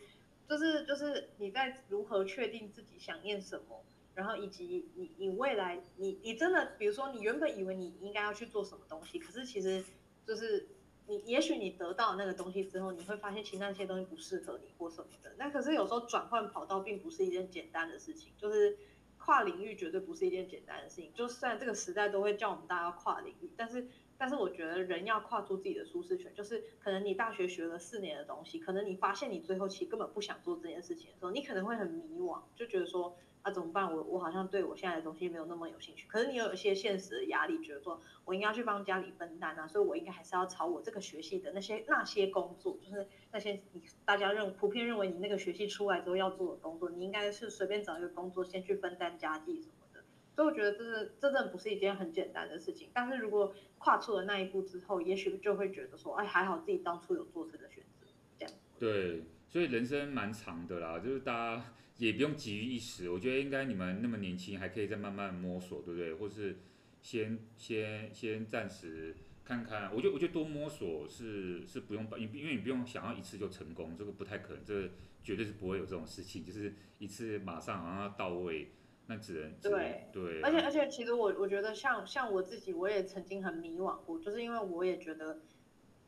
[0.47, 3.83] 就是就是你在如何确定自己想念什么。
[4.15, 9.83] 然后以及你你未来你你真的比如说你原本以为你应该要去做什么东西，可是其实
[10.25, 10.69] 就是
[11.05, 15.35] 你也许你得到那个东西之后，你会发现其实那些东西不适合你或什么的。
[15.37, 18.77] 那可是有时候转换跑道并不是一件简单的事情，就是
[19.17, 21.11] 跨领域绝对不是一件简单的事情。
[21.13, 23.85] 就算这个时代都会叫我们大家跨领域，但是
[24.17, 33.17] 但是我觉得人要跨出自己的舒适圈，就是可能你大学学了四年的东西，可能你发现你最后其实根本不想做这件事情的时候，你可能会很迷惘，就觉得说。
[33.45, 33.95] 那、怎么办？
[33.95, 36.07] 我我好像对我现在的东西没有那么有兴趣。
[36.07, 50.03] 可是你有一些现实的压力，觉得说我应该去帮家里分担啊，所以我应该还是要朝我这个学系的那些那些工作，就是那些你大家认普遍认为你那个学系出来之后要做的工作，你应该是随便找一个工作先去分担家计什么的。
[50.35, 52.89] 所以我觉得这是真的不是一件很简单的事情。
[52.95, 58.07] 但是如果跨出了那一步之后，也许就会觉得说，哎，还好自己当初有做这个选择，
[58.39, 58.53] 这样。
[58.79, 61.63] 对，所以人生蛮长的啦，就是大家。
[61.97, 66.13] 也不用急于一时，我觉得应该你们那么年轻，还可以再慢慢摸索，对不对？
[66.13, 66.57] 或是
[67.01, 74.89] 先先先暂时看看，我觉得我觉得多摸索是是不用，因因为你不用想要一次就成功，这个不太可能，这个
[75.23, 78.71] 绝对是不会有这种事情，就是一次马上好像要到位，
[79.07, 80.41] 那只能对对。
[80.41, 85.39] 而且而且其实我我觉得像像我自己，我也曾经很迷惘过，就是因为我也觉得。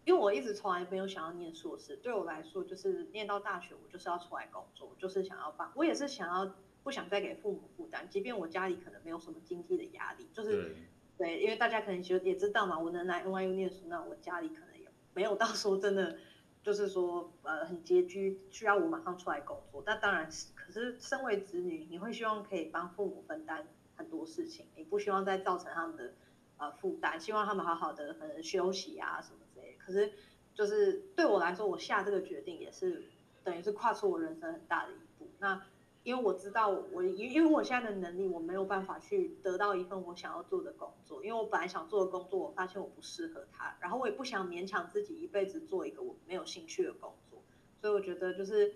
[0.08, 6.50] 因为我一直从来没有想要念硕士，对我来说就是念到大学，我就是要出来工作，就是想要帮，我也是想要
[6.82, 10.76] 不想再给父母负担，即便我家里可能没有什么经济的压力，就是
[11.18, 16.18] 对，对，因为大家可能其实也知道嘛，我能来 NYU 念书，那我家里可能也没有到说真的，
[16.64, 19.84] 就是说呃很拮据，需要我马上出来工作。
[19.86, 23.68] 那当然是，可是身为子女，你会希望可以帮父母分担
[23.98, 26.14] 很多事情，你不希望再造成他们的
[26.56, 29.40] 呃负担，希望他们好好的可能休息啊什么。
[29.88, 30.12] 可是，
[30.54, 33.06] 就是对我来说，我下这个决定也是
[33.46, 35.30] 等于是跨出我人生很大的一步。
[35.40, 35.64] 那
[36.04, 41.24] 因为我知道我，因因为我现在的能力，我没有办法去得到一份我想要做的工作。
[41.24, 47.42] 因为我本来想做的工作，我发现我不适合它，然后我也不想勉强自己一辈子做一个我没有兴趣的工作。
[47.80, 48.74] 所以我觉得，就是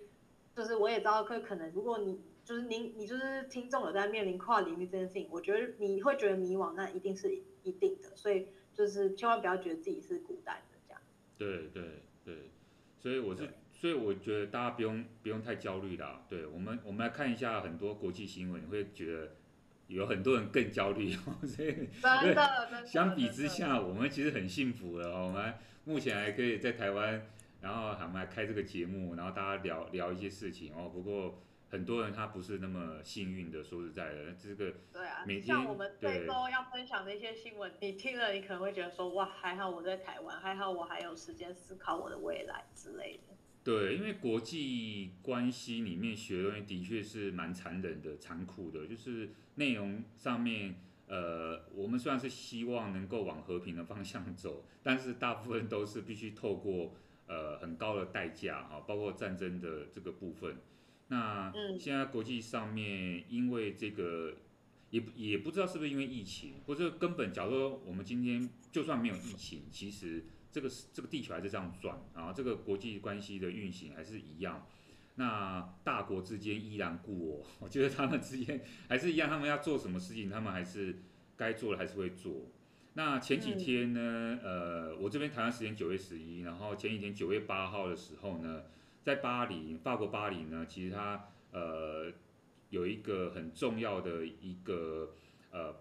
[0.55, 8.15] 就是我也知道，可可能如果你就是您你就是听众有在面临跨领域这件事情，我觉得你会觉得迷惘，那一定是一定的。
[8.15, 10.61] 所以就是千万不要觉得自己是孤单。
[11.41, 11.83] 对对
[12.23, 12.35] 对，
[12.99, 16.23] 所以我是所以我觉得大家不用不用太焦虑啦。
[16.29, 19.35] 对我们，我们来看一下很多国际新闻，你会觉得
[19.87, 21.11] 有很多人更焦虑。
[21.43, 25.25] 所以，真的，相比之下，我们其实很幸福了。
[25.25, 25.53] 我们
[25.85, 27.25] 目前还可以在台湾，
[27.61, 30.89] 然后还来开这个节目，然后大家聊聊一些事情哦。
[30.93, 31.43] 不过。
[31.71, 43.33] 很多人他不是那么幸运的，说实在的，这个对啊，每天像我们这周要分享的一些新闻，你听了你可能会觉得说，哇，还好我在台湾，还好我还有时间思考我的未来之类的。
[43.63, 50.75] 对，因为国际关系里面学的东西的确是蛮残忍的、残酷的，就是内容上面，
[51.07, 56.93] 呃，我们虽然是希望能够往和平的方向走，但是大部分都是必须透过
[57.27, 60.57] 呃很高的代价哈，包括战争的这个部分。
[61.11, 64.33] 那现在国际上面，因为这个
[64.91, 74.65] 也也不知道是不是因为疫情，或者根本，假如说我们今天就算没有疫情，其实这个这个地球还是这样转，然后这个国际关系的运行还是一样。
[75.15, 80.95] 那大国之间依然故我， 我觉得他们之间还是一样，他们要做什么事情，他们还是
[81.35, 82.47] 该做的还是会做。
[82.93, 88.63] 那前几天呢，呃，我这边台湾时间九月十一，然后前几天九月八号的时候呢。
[89.03, 92.11] 在巴黎，法国巴黎呢，其实它呃
[92.69, 95.13] 有一个很重要的一个
[95.49, 95.75] 呃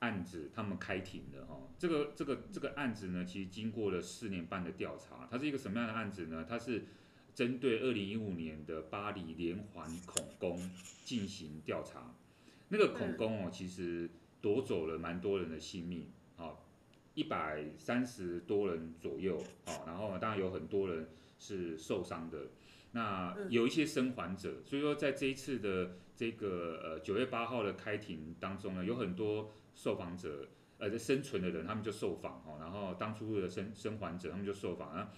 [0.00, 1.68] 案子，他们开庭的哈、哦。
[1.78, 6.44] 这个这个这个案子呢，其实经过了四年半的调查，它是一个什么样的案子呢？
[6.48, 6.84] 它是
[7.34, 10.58] 针对二零一五年的巴黎连环恐攻
[11.04, 12.12] 进行调查。
[12.68, 14.10] 那个恐攻哦，其实
[14.40, 16.56] 夺走了蛮多人的性命，啊，
[17.14, 21.08] 一百三十多人左右，啊，然后当然有很多人。
[21.40, 22.50] 是受伤的，
[22.92, 35.10] 那有一些生还者，所以说在这一次的这个呃九月八号的开庭当中呢，有很多受访者，呃，生存的人，他们就受访哦，然后当初的生生还者，他们就受访，然后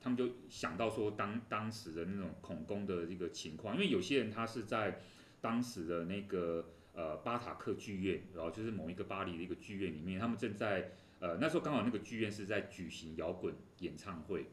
[0.00, 5.02] 他们就想到说当当时的那种恐攻的一个情况，因为有些人他是在
[5.42, 14.46] 当时的那个呃巴塔克剧院，然后就是某一个巴黎的一个剧院里面，他们正在呃那时候刚好那个剧院是在举行摇滚演唱会。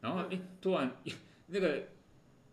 [0.00, 0.96] 然后哎，突然
[1.46, 1.88] 那个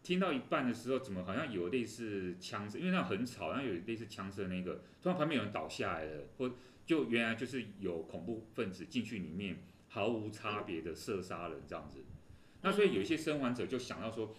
[0.02, 2.80] 听到一半的时候，怎么好像有类似枪声？
[2.80, 6.52] 因为那很吵，然后有类似枪声那个，突然旁边有人倒下来了，或
[6.86, 12.04] 就原来就是有恐怖分子进去里面，毫无差别的射杀人这样子。
[12.62, 14.36] 那所以有一些生还者就想到说，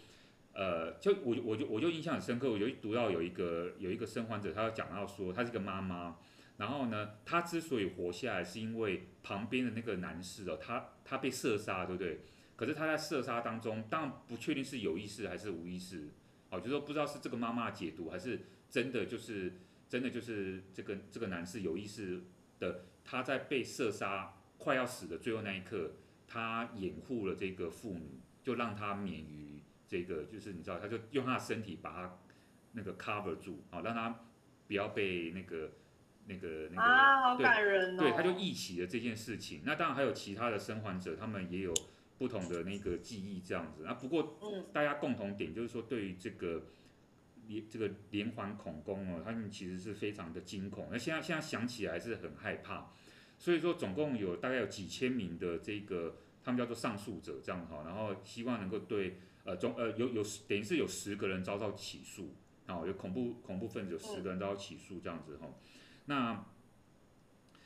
[0.52, 6.16] 呃，就我我就我就印象很深刻，我就读到有一个有一个生还者，他要讲到说，他是个妈妈，
[6.58, 12.20] 然后呢，他之所以活下来，是因为旁边的那个男士哦，他他被射杀，对不对？
[12.56, 16.08] 可是他在射杀当中，当然不确定是有意识还是无意识，
[16.50, 19.54] 哦，就是说不知道是这个妈妈解读，还是真的就是
[19.88, 22.22] 真的就是这个这个男士有意识
[22.60, 25.96] 的，他在被射杀快要死的最后那一刻，
[26.28, 32.18] 他掩护了这个妇女，就让他免于这个，就是你知道，他就用他的身体把他
[32.72, 34.20] 那个 cover 住，哦，让他
[34.68, 35.72] 不要被那个
[36.26, 39.62] 那个那个，啊，好感人哦，对，对，他就忆起了这件事情。
[39.64, 41.74] 那当然还有其他的生还者，他们也有。
[42.16, 44.38] 不同的那个记忆这样子，啊，不过
[44.72, 46.66] 大家共同点就是说，对于这个
[47.48, 50.88] 连这个连环恐攻哦，他们其实是非常的惊恐。
[50.92, 52.92] 那现在现在想起来还是很害怕。
[53.36, 62.32] 所以说，总共有大概有几千名的这个他们叫做上诉者这样哈，然后希望能够对呃总呃有有等于是有十个人遭到起诉，
[62.66, 65.48] 啊，有恐怖恐怖分子有十个人遭到起诉这样子哈。
[66.06, 66.46] 那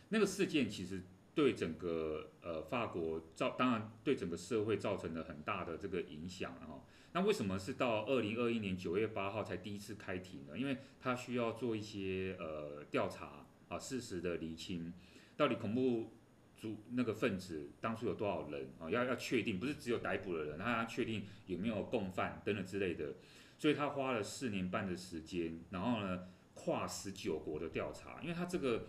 [0.08, 1.02] 那个事件其实。
[1.38, 6.82] 对整个呃法国造，当然对整个社会造成了很大的这个影响哈。
[7.12, 10.58] 那为什么是到二零二一年九月八号才第一次开庭呢？
[10.58, 14.92] 因为他需要做一些呃调查啊，事实的厘清，
[15.36, 16.12] 到底恐怖
[16.56, 18.90] 组那个分子当初有多少人啊？
[18.90, 23.14] 要要确定，不是只有逮捕的人，他要确定有没有共犯等等之类的。
[23.60, 28.88] 所以他花了四年半的时间，然后呢跨十九国的调查，因为他这个。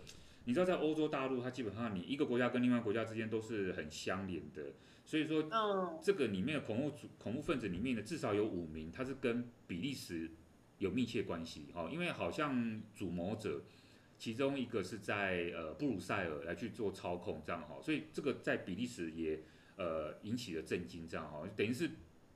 [0.50, 4.72] 你知道，在欧洲大陆，它基本上你一个国家跟另外一个国家之间都是很相连的，
[5.04, 5.48] 所以说，
[6.02, 10.28] 这个里面的恐怖主恐怖分子里面的至少有五名，他是跟比利时
[10.78, 13.62] 有密切关系，哈，因为好像主谋者
[14.18, 19.40] 其中一个是在呃布鲁塞尔来去做操控，这样哈，所以这个在比利时也
[19.76, 21.88] 呃引起了震惊，这样哈，等于是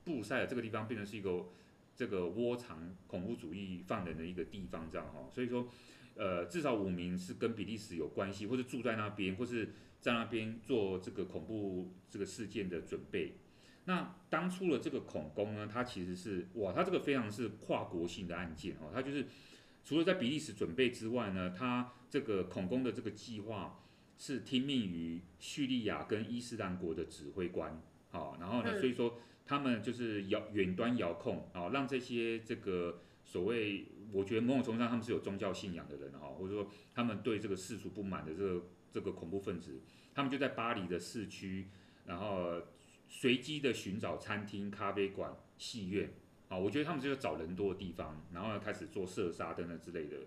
[0.05, 1.47] 布鲁塞尔这个地方变成是一个
[1.93, 5.67] 这个窝藏恐怖主义犯人的一个地方，这样哈，所以说。
[6.15, 13.37] 呃，至少五名是跟比利时有关系，或者住在那边，或是在那边做这个恐怖这个事件的准备。
[13.85, 19.27] 那当初的这个恐攻呢，它其实是哇，它这个非常是跨国性的案件哦，它就是
[19.83, 23.83] 除了在比利时准备之外呢，它这个恐攻的这个计划
[24.17, 39.81] 是听命于叙利亚跟伊斯兰国的指挥官，好，然后呢，所以说他们就是遥远端遥控啊，让这些这个所谓，我觉得某种程度上他们是有宗教信仰的人哈，或者说他们对这个世俗不满的这个这个恐怖分子，
[40.13, 41.67] 他们就在巴黎的市区，
[42.05, 42.61] 然后
[43.09, 46.13] 随机的寻找餐厅、咖啡馆、戏院
[46.47, 50.17] 啊，我觉得他们就是找人多的地方，然后开始做射杀等等之类的，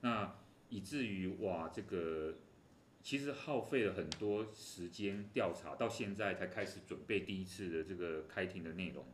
[0.00, 0.34] 那
[0.70, 2.36] 以至于哇，这个。
[3.02, 9.04] 其实耗费了很多时间调查，到现在才开始准备第一次的这个开庭的内容。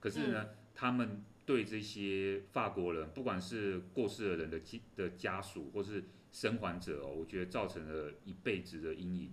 [0.00, 9.32] 可是呢，嗯、他们对这些法国人，不管是过世的人的家的家属，或是生还者哦，我觉得造成了一辈子的阴影。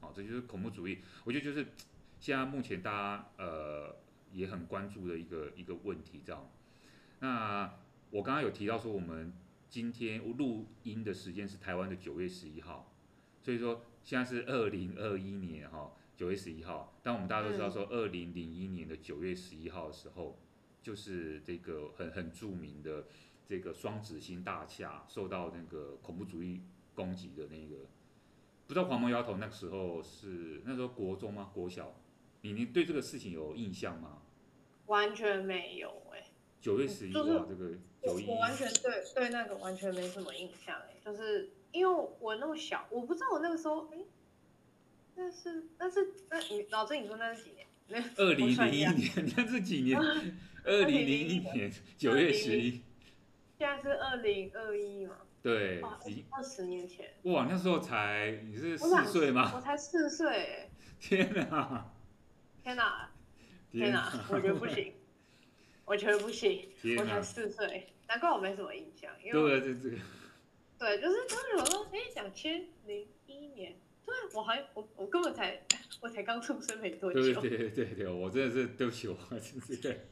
[0.00, 1.00] 好，这就是恐怖主义。
[1.24, 1.66] 我觉得就是
[2.18, 3.94] 现在目前大家呃
[4.32, 6.50] 也很关注的一个一个问题，这样。
[7.20, 7.78] 那
[8.10, 9.34] 我刚刚有提到说，我们
[9.68, 12.94] 今天录音的时间是台湾的九月十一号。
[13.42, 20.40] 所以说现在是二零二一年哈九月十一号，但我们大家都知道说二零零一年的九月十一号的时候，
[20.82, 23.06] 就是这个很很著名的
[23.46, 26.62] 这个双子星大厦受到那个恐怖主义
[26.94, 27.76] 攻击的那个，
[28.66, 31.50] 不知道黄毛丫头那个时候是那时候国中吗？
[31.54, 31.94] 国小？
[32.42, 34.22] 你你对这个事情有印象吗？
[34.86, 36.30] 完全没有哎、欸。
[36.60, 41.50] 九月十一号这个九一，我完全对对那个完全没什么印象哎、欸，就是。
[41.70, 43.98] 因为我那么小，我不知道我那个时候，哎，
[45.16, 47.66] 那是那是那你老郑，你说那是几年？
[48.16, 49.98] 二零零一年，那是几年？
[50.64, 52.82] 二零零一年九月十一。
[53.58, 55.16] 现在是二零二一嘛？
[55.42, 57.14] 对，已经二十年前。
[57.22, 59.52] 哇，那时候才你是四岁吗？
[59.54, 60.68] 我才四岁。
[61.00, 61.90] 天哪！
[62.62, 63.10] 天哪！
[63.70, 64.12] 天哪！
[64.30, 64.92] 我觉得不行，
[65.84, 66.68] 我觉得不行，
[66.98, 69.96] 我才四岁，难怪我没什么印象，因为对这个。
[70.78, 73.87] 对，就是当时我说，哎，两千零一年，对，
[74.34, 75.60] 我还我我根本才
[76.00, 77.40] 我才刚出生没多久。
[77.40, 80.06] 对对对对，我真的是对不起，我真是对。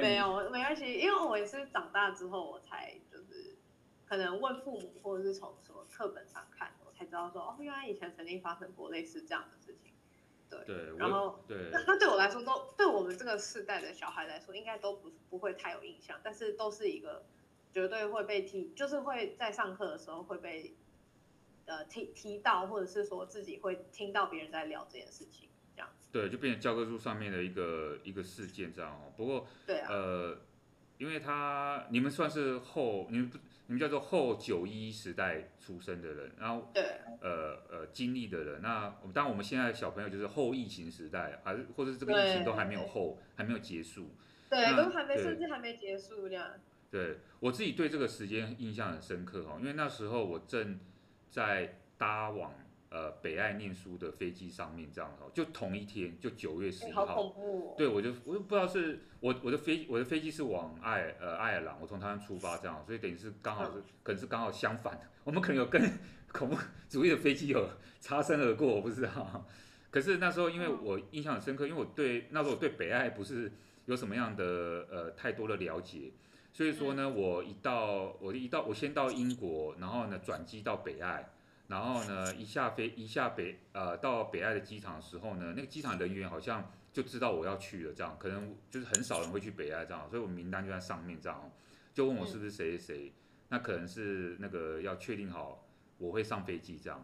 [0.00, 3.56] 没有，没关系，因为我也是长大之后我才就是
[4.04, 9.92] 可能问父母，或者是从什么课本上看，我才知道说，哦，原来以前曾经发生过类似这样的事情。
[10.48, 10.64] 对。
[10.64, 10.96] 对。
[10.96, 11.70] 然后，对。
[11.72, 17.24] 那那对我来说，都对我们这个世代的小孩来说，应该都不不会太有印象，但是都是一个。
[17.74, 20.76] 绝对会被提，就是会在上课的时候会被，
[21.66, 26.08] 呃提提到，或者是说自己会听到别人在聊这件事情，这样子。
[26.12, 29.12] 对，就变成教科书上面的一个一个事件这样哦。
[29.16, 30.38] 不过，对啊，呃，
[30.98, 44.10] 因为他你们算是后，你们不，你们叫做后九一时代出生的人，然后对，呃呃经历的人，那我们当然我们现在的小朋友就是后疫情时代，还是或者是这个疫情都还没有后，还没有结束，
[44.50, 46.50] 对，都还没，甚至还没结束这样。
[46.90, 50.78] 对，我自己对这个时间印象很深刻哈，因为那时候我正
[51.32, 52.52] 在搭往
[52.90, 57.06] 呃北爱念书的飞机上面，这样哈，就同一天，就九月十一号。
[57.06, 57.74] 好恐怖哦。
[57.78, 65.90] 对，我就我就不知道是我我的飞我的飞机是往爱呃爱尔兰，我从台湾出发这样，所以等于是刚好是、嗯、可能是刚好相反，我们可能有跟
[66.30, 66.56] 恐怖
[66.90, 67.66] 主义的飞机有
[67.98, 69.46] 擦身而过，我不知道。
[69.90, 73.50] 可是那时候因为我印象很深刻，因为我对那时候我对北爱不是
[73.86, 76.10] 有什么样的呃太多的了解。
[76.54, 81.30] 所以说呢，我一到，我一到，我先到英国，然后呢转机到北爱，
[81.68, 91.50] 然后呢一下飞一下北，呃到北爱的机场的时候呢，那个机场人员好像就知道我要去了，这样可能就是很少人会去北爱这样，所以我名单就在上面这样，
[91.94, 93.12] 就问我是不是谁谁谁，
[93.48, 97.02] 那可能是那个要确定好我会上飞机这样。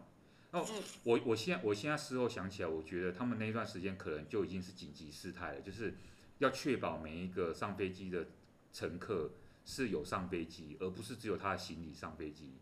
[0.51, 0.63] 哦
[1.03, 5.95] 我我现在我现在事后想起来，我觉得他们那一段时间可能就已经是紧急事态了，就是
[6.37, 8.27] 要确保每一个上飞机的。
[8.71, 9.31] 乘客
[9.69, 12.55] 是有上飞机，而不是只有他的行李上飞机，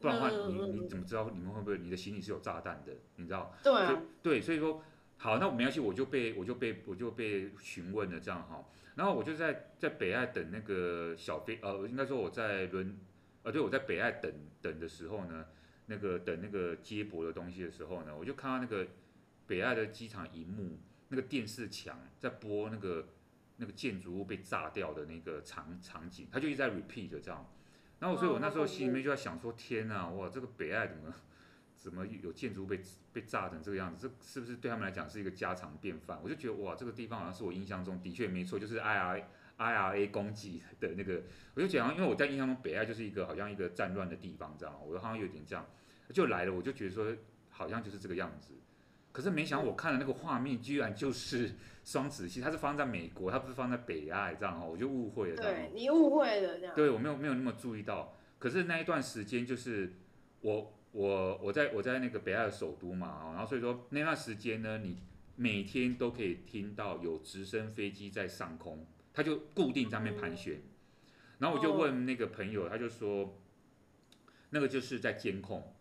[0.00, 2.92] 不然的话你，你你怎么知道你们会不会你的行李是有炸弹的？
[3.14, 3.54] 你知道？
[3.62, 4.02] 对啊。
[4.24, 4.82] 对，所以说，
[5.18, 8.64] 好，那我没关系，我就被我就被我就被询问了这样哈，
[8.96, 12.98] 然后我就在在北爱等那个小飞，呃，应该说我在伦，
[13.44, 15.46] 呃，对，我在北爱等等的时候呢，
[15.86, 18.88] 那个等那个接驳的东西的时候呢，我就看到那个
[19.46, 23.06] 北爱的机场荧幕，那个电视墙在播那个。
[23.62, 27.48] 那个建筑物被炸掉的那个场场景，他就一直在 repeat 这样，
[28.00, 31.14] 然后所以我那时候心里面就在想说，天呐，哇，这个北爱怎么
[31.78, 32.80] 怎么有建筑物被
[33.12, 34.08] 被炸成这个样子？
[34.08, 36.18] 这是不是对他们来讲是一个家常便饭？
[36.20, 39.22] 我就觉得哇，这个地方好像是我印象中的确没错，就是 IRA
[39.58, 41.22] IRA 攻击的那个，
[41.54, 45.64] 我就讲，因为我在印象中北爱就是一个好像一个战乱的地方，这样，我好像有点这样，
[46.12, 47.16] 就来了，我就觉得说
[47.50, 48.54] 好像就是这个样子，
[49.12, 51.52] 可是没想到我看的那个画面居然就是。
[51.84, 55.36] 双子星，它是放在美国，它不是放在北爱这样哈，我就误会了。
[55.36, 56.76] 对，你误会了这样。
[56.76, 58.14] 对，我没有没有那么注意到。
[58.38, 59.94] 可是那一段时间就是
[60.42, 64.98] 我我我在我在那个北爱的首都嘛，然后所以说那段时间呢，你
[65.34, 70.62] 每天都可以听到有直升飞机在上空，它就固定在那边盘旋。
[71.38, 73.36] 然后我就问那个朋友，他就说，
[74.50, 75.71] 那个就是在监控。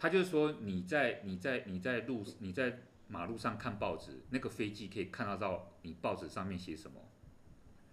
[0.00, 6.98] 他就是说，你在你在你在路你在马路上看报纸，那个飞机可以看得到你报纸上面写什么。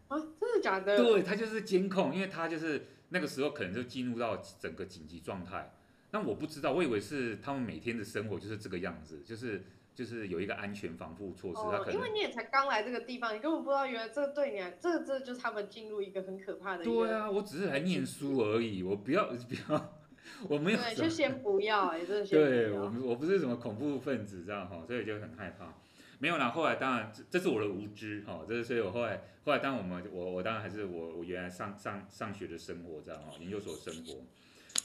[0.07, 0.95] 啊，真的假的？
[0.95, 5.73] 对，他就是监控，因为他就是那个时候可能就进入到整个紧急状态。
[6.11, 11.61] 那我不知道，我以为是他们每天的生活就是这个样子，就是就是有一个安全防护措施。
[11.69, 16.85] 他可能因为你也才刚来这个地方，你根本不知道原来这个对你，这这就是他们进入一个很可怕的。
[16.85, 19.96] 对啊，我只是来念书而已，我不要 不要。
[20.49, 22.49] 我没有，对，就先不要哎、欸，真的先不要。
[22.49, 25.73] 对我，我不是什么恐怖分子这样哈，所以就很害怕。
[26.19, 34.23] 没有啦，后来当然这这是我的无知哈，这是所以我后来后来当然我们我我当然还是我我原来上上上学的生活这样哈，研究所生活。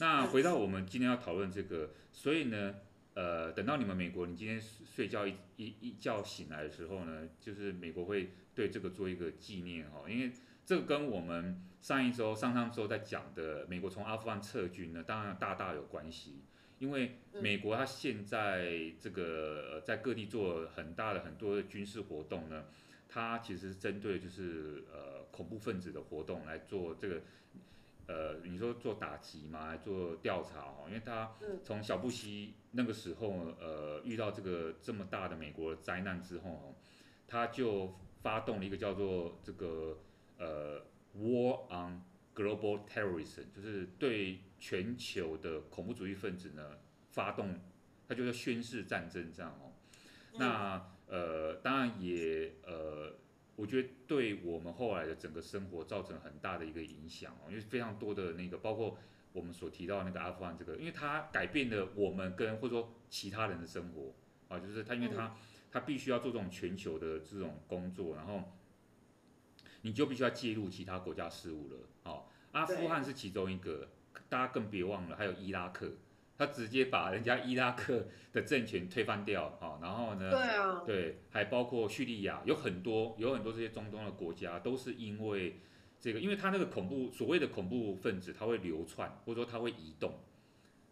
[0.00, 2.74] 那回到我们今天要讨论这个，所以呢，
[3.14, 10.32] 呃，等到你们美国，你今天睡觉一一一觉醒来的时候呢，就是美国会对这个做一个纪念哈，因为。
[10.64, 16.40] 这个跟我们上一周、上上周在讲的美国从阿富汗撤军呢，当然大大有关系。
[16.78, 22.64] 因为美国它现在这个在各地做很大的很多的军事活动呢，
[23.08, 27.20] 它其实是针对就是呃恐怖分子的活动来做这个
[28.06, 30.84] 呃你说做打击嘛，来做调查哦。
[30.86, 31.32] 因为他
[31.64, 36.76] 从小布希那个时候呃遇到这个这么大的美国的灾难之后，
[37.26, 39.98] 他就发动了一个叫做这个。
[40.38, 40.80] 呃
[41.18, 42.02] ，War on
[42.34, 46.78] Global Terrorism 就是对全球的恐怖主义分子呢
[47.10, 47.60] 发动，
[48.08, 49.72] 他就是宣誓战争这样哦。
[50.38, 53.14] 那呃，当然也呃，
[53.54, 58.96] 我觉得对我们后来的整个生活造成很大的一个影响哦，因为非常多的那个，包括
[59.34, 64.14] 我们所提到那个阿富汗这个，因为它改变了我们跟或者说其他人的生活
[64.48, 65.36] 啊，就是他因为他
[65.70, 68.56] 他必须要做这种全球的这种工作，然后。
[69.82, 73.88] 你就必须要介入其他国家事务了，哦，阿富汗是其中一个，
[74.28, 75.90] 大家更别忘了还有伊拉克，
[76.38, 85.60] 他直接把人家伊拉克的政权推翻掉，哦，然后呢，对啊，对，还包括叙利亚，有很多有很多这些中东的国家都是因为
[86.00, 90.20] 这个，因为他那个恐怖所谓的恐怖分子，他会流窜或者说他会移动，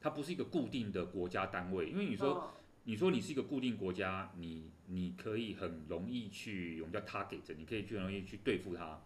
[0.01, 2.53] 他不是一个固定的国家单位，因为你说。
[2.81, 9.01] 哦你说你是一个固定国家，你你可以很容易去，我们叫 target，你可以去很容易去对付它。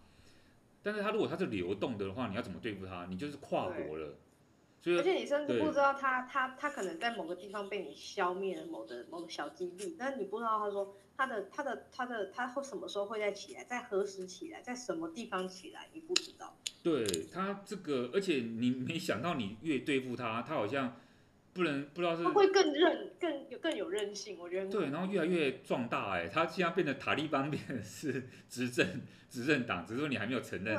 [0.82, 3.06] 但是它如果它是流动的话，你要怎么对付它？
[3.10, 4.14] 你就是跨国了。
[4.80, 16.56] 所以，而且你甚至不知道它它它可能在某个地方被你消灭了某的某个小基地，但是你不知道他说它的它的它的它会什么时候会再起来，在何时起来，在什么地方起来，你不知道。
[16.82, 20.96] 对它这个，而且你没想到，你越对付它，它好像。
[21.54, 24.68] 不能不知道是，他会更韧更有更有韧性，我觉得。
[24.68, 29.00] 对，然后越来越壮大哎，他现在变得塔利班变成是 执政
[29.30, 30.76] 执政党，只是说你还没有承认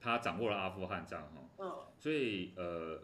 [0.00, 1.42] 他掌握了阿富汗这样哈。
[1.58, 1.70] 嗯。
[1.98, 3.02] 所以呃，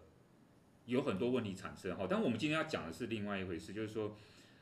[0.87, 4.17] 有很多问题产生哈，但我们今天要讲的是另外一回事，就是说，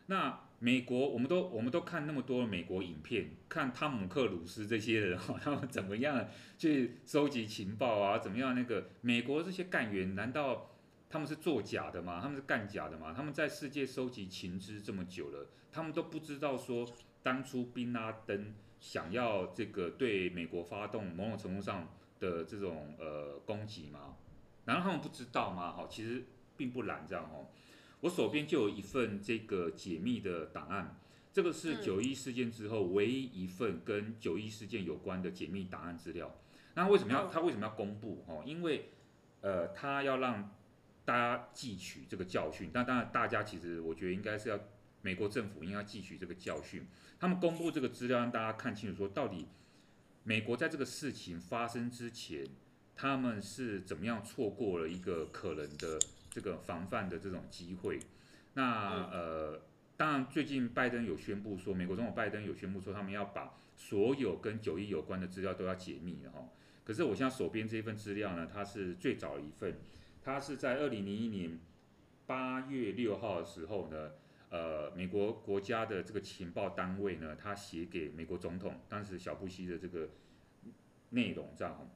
[0.07, 6.29] 那美国我们都我们都看那么多美国影片，看汤姆克鲁斯这些人哈，他们怎么样
[6.59, 8.19] 去收集情报啊？
[8.19, 10.73] 怎么样那个美国这些干员难道？
[11.11, 12.21] 他们是作假的吗？
[12.21, 13.15] 他们是干假的吗？
[13.17, 16.87] 他们在世界收集情资这么久了，他们都不知道说
[17.23, 21.89] 当初宾拉登想要这个对美国发动某种程度上
[22.21, 24.17] 的这种呃攻击吗？
[24.67, 25.73] 难道他们不知道吗？
[25.73, 26.25] 好，其实
[26.59, 27.47] 并不然这样哦。
[28.01, 31.01] 我手边就有一份这个解密的档案，
[31.33, 36.37] 这个是九一事件之后唯一一份跟九一事件有关的解密档案资料。
[36.75, 38.23] 那为什么要他为什么要公布？
[38.29, 38.91] 哦，因为
[39.41, 40.55] 呃，他要让。
[41.09, 44.61] 大家汲取这个教训，但当然，大家其实我觉得应该是要
[45.01, 46.87] 美国政府应该汲取这个教训。
[47.19, 49.47] 他们公布这个资料，让大家看清楚，说到底
[50.23, 52.47] 美国在这个事情发生之前，
[52.95, 55.99] 他们是怎么样错过了一个可能的
[56.29, 57.99] 这个防范的这种机会。
[58.53, 59.63] 那呃，
[59.97, 66.47] 当然最近拜登有宣布说，美国总统拜登有宣布说，他们要把所有跟九一有关的资料都要解密了哈。
[66.85, 69.75] 可是我现在手边这一份资料呢，它是最早一份。
[70.29, 71.59] 他是在二零零一年
[72.27, 74.11] 八月六号的时候呢，
[74.51, 80.11] 呃，美国国家的这个情报单位呢，他写给美国总统当时小布希的这个
[81.09, 81.91] 内容，这样。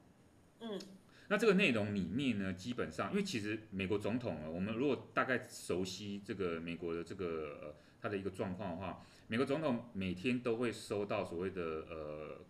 [0.61, 0.79] 嗯。
[1.27, 12.41] 那这个内容里面呢，基本上，因为其实美国总统呢，我们如果大概熟悉这个美国的这个呃他的一个状况的话，美国总统每天都会收到所谓的呃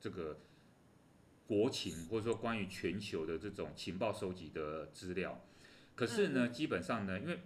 [0.00, 0.38] 这个。
[1.46, 5.44] 国情或者说关于全球的这种情报收集的资料，
[5.94, 7.40] 可是呢，基本上呢，因为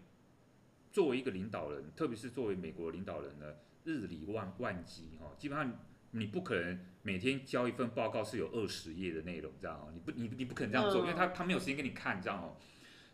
[0.93, 5.79] 作为一个领导人，特别是作为美国领导人呢，日理万万机哈，基本上
[6.13, 12.57] 你不可能每天交一份报告是有二十页的内容，这样哦，你不你你不可能这样做，因为他他没有时间给你看，这样哦。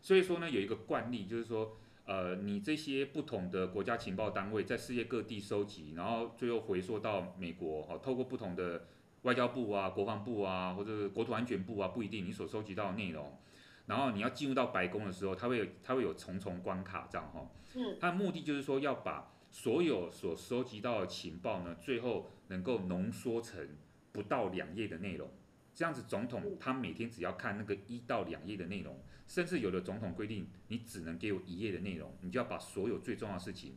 [0.00, 8.88] 所以说呢，有一个惯例就是说，呃，你这些不同的国家情报单位在世界各地收集，然后最后回溯到美国哈，透过不同的
[9.22, 13.38] 外交部啊、国防部啊，或者国土安全部啊，不一定你所收集到的内容。
[13.86, 17.50] 然后你要进入到白宫的时候，它会有它会有重重关卡，这样哈。
[17.74, 17.96] 嗯。
[18.00, 23.76] 它的目的就是说要把所有所收集到的情报呢，最后能够浓缩成
[24.12, 25.28] 不到两页的内容。
[25.74, 33.76] 这样子，总统他每天只要看那个一到两页的内容，甚至有的总统规定你只能给我一页的内容，你就要把所有最重要的事情。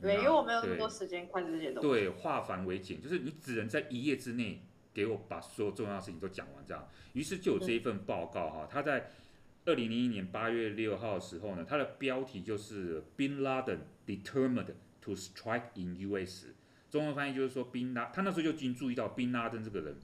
[0.00, 1.88] 对，因为我没有那么多时间看这些东西。
[1.88, 4.62] 对，化繁为简，就是你只能在一页之内
[4.92, 6.88] 给我把所有重要的事情都讲完，这样。
[7.12, 9.10] 于是就有这一份报告哈，他在。
[9.64, 14.72] 二零零一年八月六号的时候呢，它的标题就是 Bin Laden determined
[15.02, 16.54] to strike in U.S.，
[16.88, 19.96] 中文翻译就是说宾拉，他那时候就已经注意到宾拉登这个人，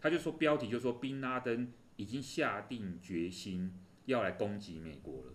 [0.00, 5.34] 他就说标题就说宾拉登已经下定决心要来攻击美国了。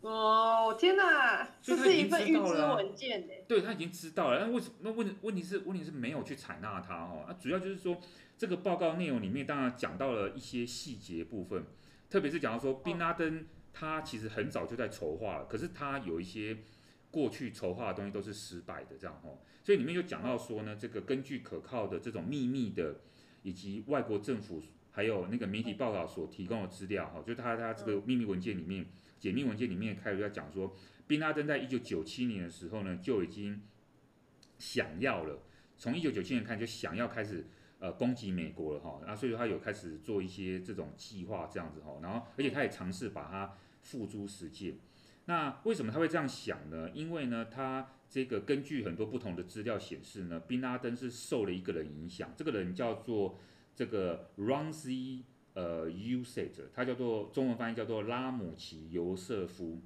[0.00, 3.32] 哦天哪，这是一份预知文件呢？
[3.48, 4.74] 对，他已经知道了，那为什么？
[4.82, 7.98] 那问问题是问题是没有去采纳他哦，那主要就是说
[8.36, 11.64] 这个报告内容里面当然讲到了一些细节部分。
[12.08, 16.56] 特别是讲到说，宾拉登他其实很早就在筹划了，可是他有一些
[17.10, 23.00] 过去筹划的东西都是失败的，这样哦，所以里面就讲到说呢，这个根据可靠的这种秘密的，
[23.42, 28.86] 以及外国政府还有那个媒体报道所提供的资料哈，就他他这个秘密文件里面，
[29.18, 30.74] 解密文件里面开始要讲说，
[31.06, 33.62] 宾拉登在一九九七年的时候呢，就已经
[34.58, 35.42] 想要了，
[35.76, 37.46] 从一九九七年开始就想要开始。
[37.80, 44.80] 呃，攻击美国了哈，那所以说他有开始做一些这种计划这样子哈，然后而且他也尝试把它付诸实践。
[45.26, 46.90] 那为什么他会这样想呢？
[46.92, 53.38] 因为呢，他这个根据很多不同的资料显示呢，宾拉登是受了一个人影响，这个人叫做
[53.76, 55.22] 这个 Ramzi
[55.58, 59.80] 呃 Yousef，他叫做中文翻译叫做拉姆齐尤瑟夫。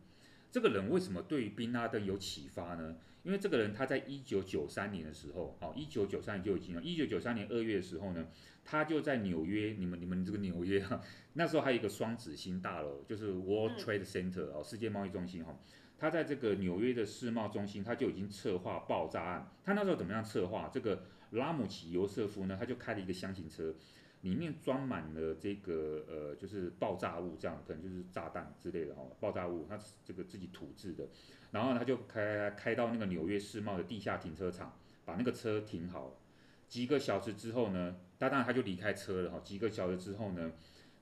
[0.51, 2.97] 这个人为什么对宾拉登有启发呢？
[3.23, 6.83] 因为这个人他在一九九三年的时候，哦，一九九三年就已经了。
[6.83, 8.27] 一九九三年二月的时候呢，
[8.65, 11.01] 他就在纽约，你们你们这个纽约哈，
[11.33, 15.59] 那时候还有一个双子星大楼，就是 World Trade Center 哦，世界贸易中心哈。
[15.97, 19.49] 他在这个纽约的世贸中心，他就已经策划爆炸案。
[19.65, 20.69] 他那时候怎么样策划？
[20.71, 23.75] 这个拉姆齐尤瑟夫呢，他就开了一个厢型车。
[24.23, 31.07] 里面装满了这个呃，就是爆炸物，这样可能就是炸弹之类的哈，爆炸物，他这个自己土制的，
[31.51, 36.19] 然后他就开开到那个纽约世贸的地下停车场，把那个车停好。
[36.69, 39.41] 几个小时之后呢，当然他就离开车了哈。
[39.41, 40.53] 几个小时之后呢，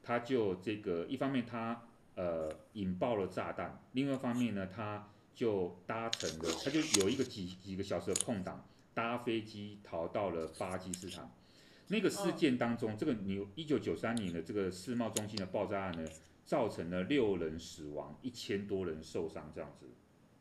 [0.03, 11.31] 他就这个一方面他呃引爆了炸弹，另外一方面呢，他就搭乘了，他就有一个几几个小时的空档，搭飞机逃到了巴基斯坦。
[11.91, 16.09] 那个事件当中，这个纽一九九三年的这个世贸中心的爆炸案呢，
[16.47, 19.87] 造成了六人死亡，一千多人受伤，这样子，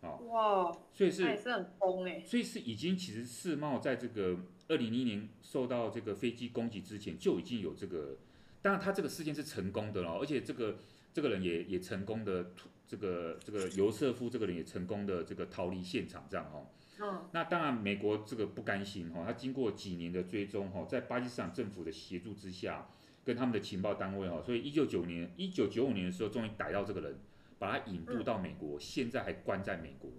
[0.06, 4.38] 啊，哇，所以是还是很疯哎，所以是已经其实世贸在这个
[4.68, 8.18] 二零零一年受到这个飞机攻击之前就已经有这个，
[8.62, 10.78] 当然他这个事件是成功的了，而且这个
[11.12, 12.52] 这个人也也成功的，
[12.88, 16.68] 这个这个尤瑟夫这个人也成功的这个逃离现场，这样哦。
[17.02, 22.90] 嗯，那当然，美国这个不甘心哈，他经过几年的追踪哈，在巴基斯坦政府的协助之下，
[23.24, 27.18] 跟他们的情报单位哈，所以一九九年、一九九五年的时候，终于逮到这个人，
[27.58, 30.12] 把他引渡到美国，现在还关在美国。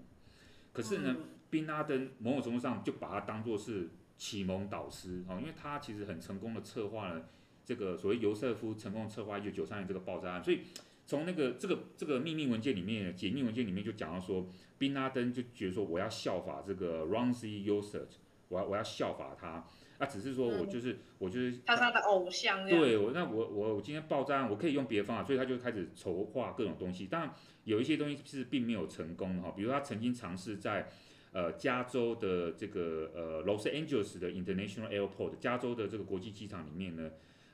[0.72, 1.16] 可是呢，
[1.50, 7.28] 宾拉登某种程度上就把他当作是启蒙导师哈，因为他其实很成功的策划了
[7.64, 10.60] 这个所谓尤瑟夫成功策划一九九三年这个爆炸案，所以。
[11.10, 14.46] 从那个这个这个秘密文件里面，解密文件里面就讲到说，
[14.78, 18.06] 宾拉登就觉得说我要效法这个 Ramzi Yousef，
[18.46, 19.66] 我要我要效法他，
[19.98, 22.64] 啊，只是说我就是、嗯、我就是他是他的偶像。
[22.64, 27.08] 对，我那我我我今天爆炸，我可以用别的方法，所以他就开始筹划各种东西。
[27.08, 27.34] 当然
[27.64, 30.88] 有一些东西是并没有成功的哈，比如他曾经尝试在
[31.32, 37.10] 呃加州的这个呃 Los Angeles 的 International Airport，加州的这个国际机场里面呢，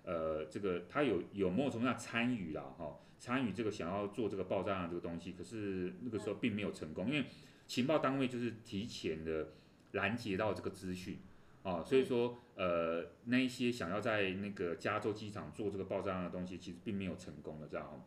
[0.07, 2.99] 呃这个他有有某种程度上参与了哈。
[3.19, 7.25] 参与这个想要做这个爆炸案这个东西，可是那个时候并没有成功，因为
[7.67, 9.49] 情报单位就是提前的
[9.93, 11.19] 拦截到这个资讯，
[11.63, 18.05] 啊，所以说呃那一些想要在那个加州机场做这个爆炸案的东西，其实并没有成功的这样。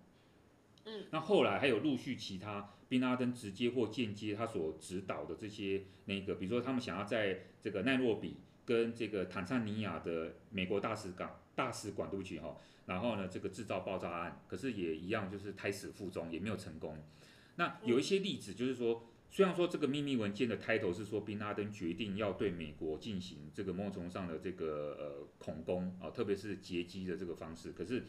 [0.85, 11.27] 嗯，那后来还有陆续其他宾拉登直接或间接他所指导的这些那个，比如说他们想要在这个奈洛比跟这个坦桑尼亚的美国大使馆
[11.59, 12.55] 大使馆，对不起哈。
[12.85, 16.97] 然后呢，这个制造爆炸案，可是也一样，就是胎死腹中，也没有成功。
[17.57, 28.05] 那有一些例子，就是说，虽然说这个秘密文件的 title 是说宾拉登决定要对美国进行这个某种程度上的这个呃恐攻啊，特别是劫机的这个方式，可是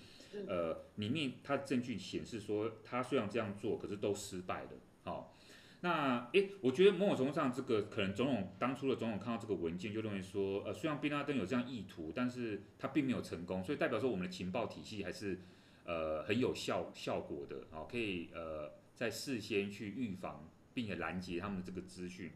[0.46, 4.70] 呃里面它的证据显示说他虽然这样做，可是都失败了。
[5.02, 5.36] 好，
[5.80, 15.40] 那诶，我觉得某种程度上这个可能总统当初的总统看到这个文件就认为说，呃，虽然宾拉登有这样意图，但是他并没有成功，所以代表说我们的情报体系还是
[15.84, 20.48] 呃很有效效果的啊，可以呃在事先去预防。
[20.72, 22.30] 并且拦截他们的这个资讯，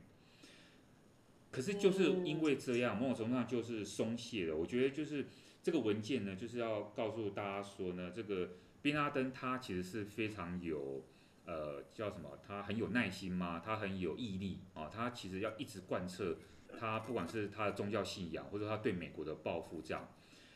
[1.52, 4.56] 可是就是因为这样，某种程度上就是松懈了。
[4.56, 5.28] 我觉得就是
[5.62, 8.50] 这个文件呢，就是要告诉大家说呢，这个
[8.82, 11.04] 宾拉登他其实是非常有
[11.46, 13.62] 呃叫什么，他很有耐心吗？
[13.64, 16.36] 他很有毅力啊，他其实要一直贯彻
[16.78, 20.08] 他不管是他的宗教信仰，或者他对美国的抱负这样。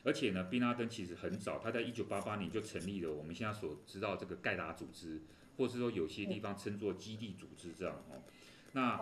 [0.05, 5.23] 而且呢，宾拉登其实很早，他在一九八八年就成立了我们现在所知道这个盖达组织。
[5.57, 8.23] 或是说有些地方称作基地组织这样哦，
[8.75, 8.97] 那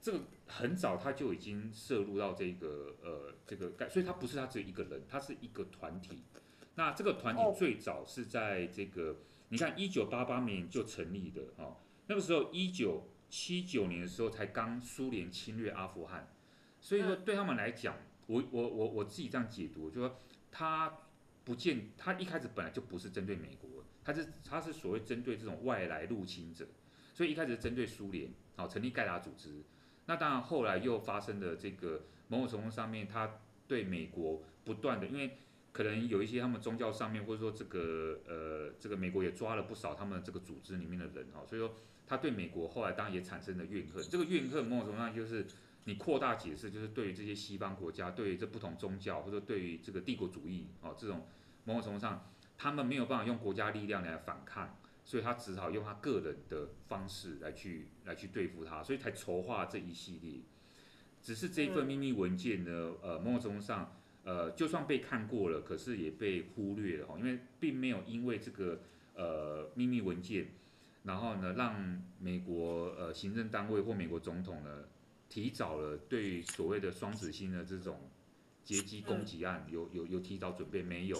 [0.00, 6.22] 这个很早他就已经涉入到这个呃这个盖，所以他不是他只有一个人，他是一个团体。
[6.76, 9.16] 那这个团体最早是在这个
[9.48, 11.76] 你看一九八八年就成立的哦，
[12.06, 16.32] 那个时候一九七九年的时候才刚苏联侵略阿富汗，
[16.80, 20.20] 所以说对他们来讲，我我我我自己这样解读，就说
[20.50, 20.98] 他
[21.44, 23.70] 不见他一开始本来就不是针对美国。
[24.04, 26.64] 他是他是所谓针对这种外来入侵者，
[27.12, 29.64] 所以一开始是针对苏联，好成立盖达组织。
[30.04, 35.38] 那当然后来又发生了这个某种程度上面，他对美国不断的，因为
[35.76, 41.74] 可能有一些他们宗教上面，或者说这个呃这个美国也抓了不少他们这个组织里面的人哈，所以说
[42.06, 44.02] 他对美国后来当然也产生了怨恨。
[44.02, 45.46] 这个怨恨某种程度上就是
[45.84, 51.26] 你扩大解释，就是对于这些西方国家，对于这不同宗教，或者对于这个帝国主义哦这种
[51.64, 52.32] 某种程度上。
[52.58, 60.40] 他们没有办法用国家力量来反抗，所以他只好用他个人的方式来去来去对付他，所以才筹划这一系列。
[61.20, 63.94] 只是这份秘密文件呢，呃，某种程度上，
[64.26, 68.80] 呃，就算被看过了，可是也被忽略了哈，因为并没有因为这个
[69.14, 70.48] 呃秘密文件，
[71.04, 74.88] 然后呢，让美国呃行政单位或美国总统呢，
[75.28, 78.00] 提早了对所谓的双子星的这种
[78.64, 81.16] 劫机攻击案有有有提早准备没有？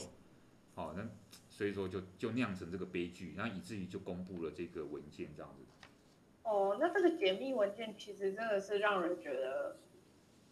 [0.75, 1.09] 好，那
[1.49, 5.63] 所以说就就酿成这个悲剧，然后以至于就公布了这个文件这样子。
[6.43, 9.77] 哦，那这个解密文件其实真的是让人觉得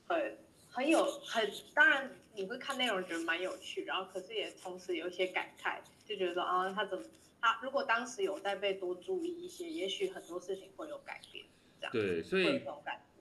[0.07, 0.39] 很
[0.75, 7.05] 很有很，当然你会看内容觉得蛮有趣，然后可是也同时有一些感慨，就觉得说啊，他怎么
[7.41, 11.45] 他如果当时有再被多注意一些，也许很多事情会有改变。
[11.79, 12.61] 这样对，所以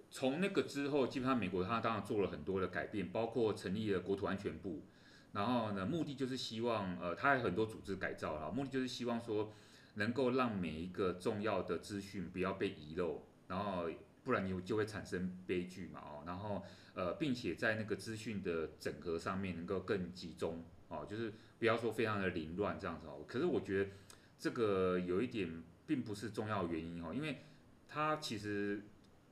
[0.10, 4.82] 从那个之后，基本上美国他当然做了很多的改变，包括成立了国土安全部。
[5.32, 9.52] 然后呢，目的就是希望，呃，他还有很多组织改造啊，目的就是希望说，
[9.96, 13.90] 能够让每一个重要的资讯不要被遗漏，然后
[14.24, 16.64] 不然你就会产生悲剧嘛，哦，然后
[16.94, 23.26] 呃，并且在那个资讯的整合上面能够更集中，哦，就是不要说非常的凌乱这样子哦。
[23.28, 23.92] 可是我觉得
[24.40, 27.44] 这个有一点并不是重要原因哦，因为
[27.88, 28.82] 他其实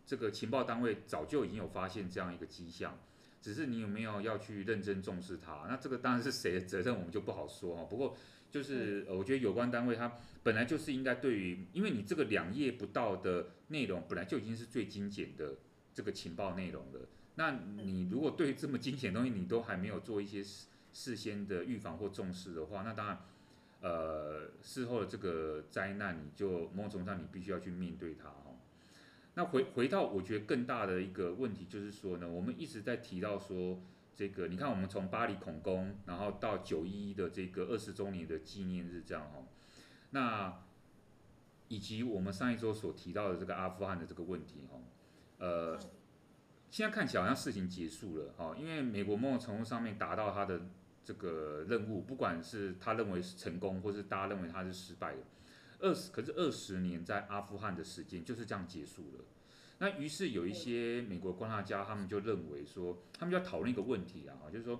[0.05, 2.97] 这个情报单位早就已经有发现这样一个迹象。
[3.41, 5.65] 只是你有没有要去认真重视它？
[5.67, 7.87] 那这个当然是谁的责任，我们就不好说哦。
[7.89, 8.15] 不过
[8.51, 15.55] 就是呃，我觉得有关单位它本来就是应该对于，因为你这个两页不到的内容本来就已经是最精简的
[15.93, 17.07] 这个情报内容了。
[17.35, 23.19] 那你如果对这么精简的东西你都还没有做一些事事先的预防或重视的话，那当然
[23.79, 28.57] 呃事后的这个灾难你就某种程度上你必须要去面对它哈。
[29.35, 33.81] 那回回到我觉得更大的一个问题就是说呢，我们一直在提到说
[34.16, 39.47] 这个，你看我们从巴黎恐攻，然后到九一一的这个二十周年的纪念日这样哈，
[40.12, 40.62] 那
[41.70, 44.78] 以及我们上一周所提到的这个阿富汗的这个问题哈，
[45.39, 45.80] 呃，
[46.70, 50.62] 现在看起来好像事情结束了哈，因为美国某种程度上面达到他的
[51.03, 55.22] 这个任务，不管是他认为是成功，或是大家认为他是失败的。
[55.80, 59.26] 二十，可是二十年在阿富汗的时间就是这样结束了。
[59.82, 64.79] 那于是有一些美国观察家，他们就认为说，他们就要讨论一个问题啊，就是说，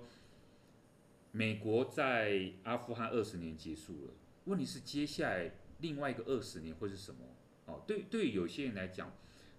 [1.32, 4.12] 美国在阿富汗二十年结束了，
[4.44, 7.18] 问题是接下来另外一个二十年会是什么？
[7.66, 9.12] 哦，对，对有些人来讲，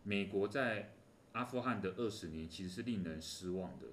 [0.03, 0.93] 美国在
[1.33, 3.87] 阿富汗的二十年其实是令人失望的，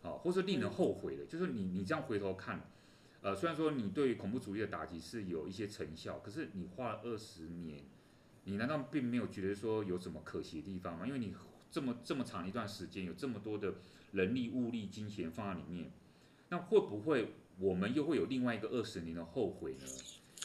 [0.00, 2.62] 好，或是令人后悔的，就是你你这样回头看。
[3.20, 7.84] 呃，虽然说你对于恐怖主义的打击是有一些成效，可是你花了二十年，
[8.44, 11.06] 你难道并没有觉得说有什么可惜的地方吗？
[11.06, 11.34] 因为你
[11.70, 13.74] 这么这么长一段时间，有这么多的
[14.12, 15.90] 人力、物力、金钱放在里面，
[16.48, 19.86] 那会不会我们又会有另外一个二十年的后悔呢？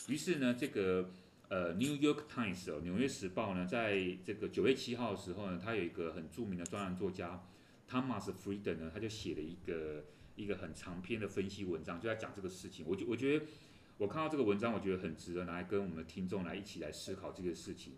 [0.07, 1.09] 于是呢，这个
[1.49, 7.43] 呃《New York Times》哦，《纽约时报》呢，在这个九月七号的时候呢，他有一个很著名的专栏作家
[7.89, 12.85] Thomas Frieden 呢，他就写了一个一个很长篇的分析文章，就在讲这个事情。
[12.87, 13.45] 我觉我觉得
[13.97, 17.93] 我看到这个文章，我觉得很值得拿来跟我们的听众来一起来思考这个事情，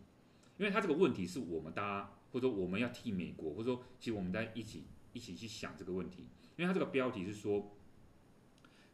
[0.58, 6.24] 因为他这个问题是我们大家，或者说我们要替美国，或者说其实我们在一起一起去想这个问题，
[6.58, 7.72] 因为他这个标题是说，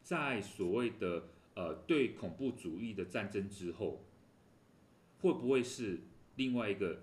[0.01, 4.03] 在所谓的呃对恐怖主义的战争之后。
[5.21, 6.01] 会不会是
[6.35, 7.01] 另外一个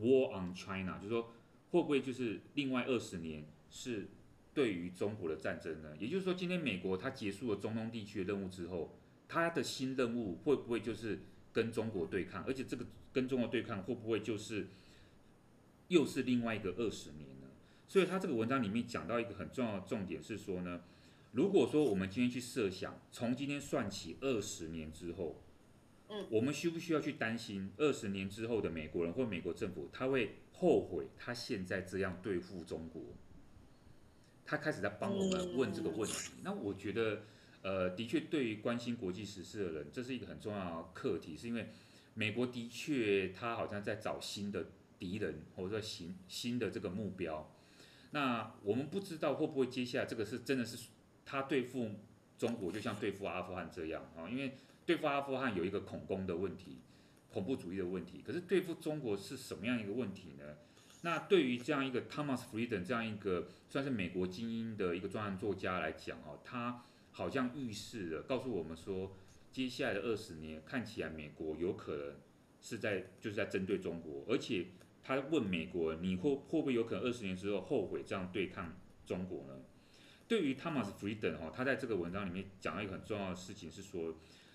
[0.00, 0.96] War on China？
[0.96, 1.32] 就是说，
[1.70, 4.08] 会不会就是另外二十年是
[4.54, 5.94] 对于中国的战争呢？
[5.98, 8.96] 也就是说，今天美国它结束了中东地区的任务之后，
[9.28, 11.20] 它的新任务会不会就是
[11.52, 12.42] 跟中国对抗？
[12.44, 14.68] 而且这个跟中国对抗会不会就是
[15.88, 17.46] 又是另外一个二十年呢？
[17.86, 20.80] 所以他这个文章里面讲到一个很重要的重点是说呢，
[21.32, 25.42] 如果说我们今天去设想，从今天算起二十年之后。
[26.10, 33.02] 嗯，我们需不需要去担心二十年之后的美国人或美国政府，他会后悔他现在这样对付中国？
[34.46, 36.30] 他开始在帮我们问这个问题。
[36.42, 37.24] 那我觉得，
[37.62, 41.68] 呃，的确，对于关心国际时事的人，这是一个很重要的课题，是因为
[42.14, 44.66] 美国的确他好像在找新的
[44.98, 47.52] 敌人，或者说新新的这个目标。
[48.12, 50.88] 那我们不知道会不会接下来这个是真的是
[51.26, 51.90] 他对付
[52.38, 54.28] 中国，就像对付阿富汗这样啊？
[54.30, 54.56] 因为
[54.86, 56.78] 对付阿富汗有一个恐攻的问题，
[57.32, 58.22] 恐怖主义的问题。
[58.24, 60.44] 可是对付中国是什么样一个问题呢？
[61.02, 66.84] 那对于这样一个 Thomas Frieden 这样一个算是美国精英的一个专栏作家来讲，哦，他
[67.18, 69.10] 好像预示了，告诉我们说，
[69.50, 72.14] 接下来的二十年看起来美国有可能
[72.60, 74.66] 是在就是在针对中国，而且
[75.02, 78.72] 他问美国，你会会不会有可能二十年之后后悔这样对抗
[79.04, 79.60] 中国呢？
[80.28, 84.14] 对于 Thomas Frieden 哦，他在这个文章里面讲了一个很重要的事情是说。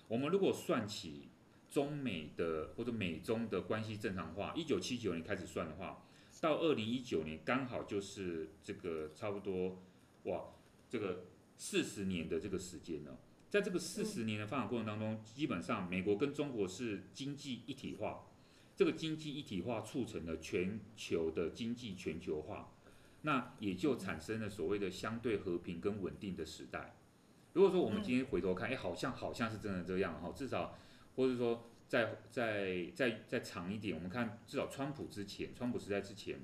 [0.10, 1.30] 我们如果算起
[1.70, 6.06] 中美的或者美中的关系正常化，一九七九年开始算的话，
[6.40, 9.82] 到二零一九年刚好就是这个差不多
[10.26, 10.46] 哇，
[10.90, 11.26] 这个
[11.58, 13.18] 四十年的这个时间呢。
[13.50, 18.26] 在这个四十年的发展过程当中，基本上美国跟中国是经济一体化，
[18.76, 22.74] 这个经济一体化促成了全球的经济全球化，
[23.22, 26.96] 那也就产生了所谓的相对和平跟稳定的时代。
[27.54, 30.76] 如果说我们今天回头看，哎，好像好像是真的这样哈，至少，
[31.16, 36.40] 或者说再再再再长一点，我们看至少川普之前，川普时代之前，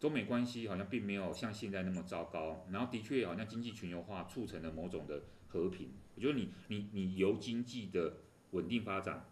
[0.00, 5.90] 中美关系好像并没有像现在那么糟糕，然后的确好像经济全球化促成了某种的和平。
[6.16, 8.16] 我觉得你你你由经济的
[8.50, 9.30] 稳定发展，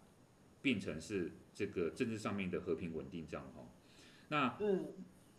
[0.61, 3.67] 变成是这个政治上面的和平稳定这样哈。
[4.29, 4.57] 那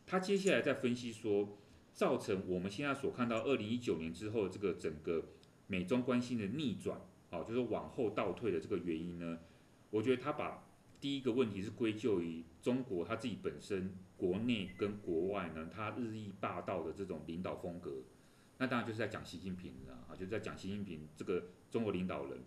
[0.06, 1.56] 他接下来在分析说，
[1.94, 5.24] 造成我们现在所看到二零一九年之后这个整个。
[5.70, 7.00] 美中关系的逆转，
[7.30, 9.38] 哦，就是往后倒退的这个原因呢，
[9.90, 10.66] 我觉得他把
[11.00, 18.02] 第一个问题是归咎于中国他自己本身国内跟国外呢，他日益霸道的这种领导风格。
[18.58, 22.38] 那当然就是在讲习近平了啊，就是在讲习近平这个中国领导人，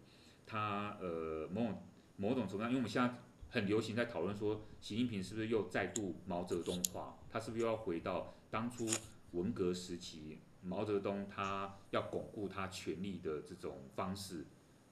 [0.45, 1.83] 他呃某种
[2.15, 3.15] 某种程度上，因为我们现在
[3.49, 8.87] 很流行在讨论说，习近平是不是又再度毛泽东化，他是不是又要回到当初
[9.31, 10.37] 文革时期？
[10.61, 14.45] 毛泽东他要巩固他权力的这种方式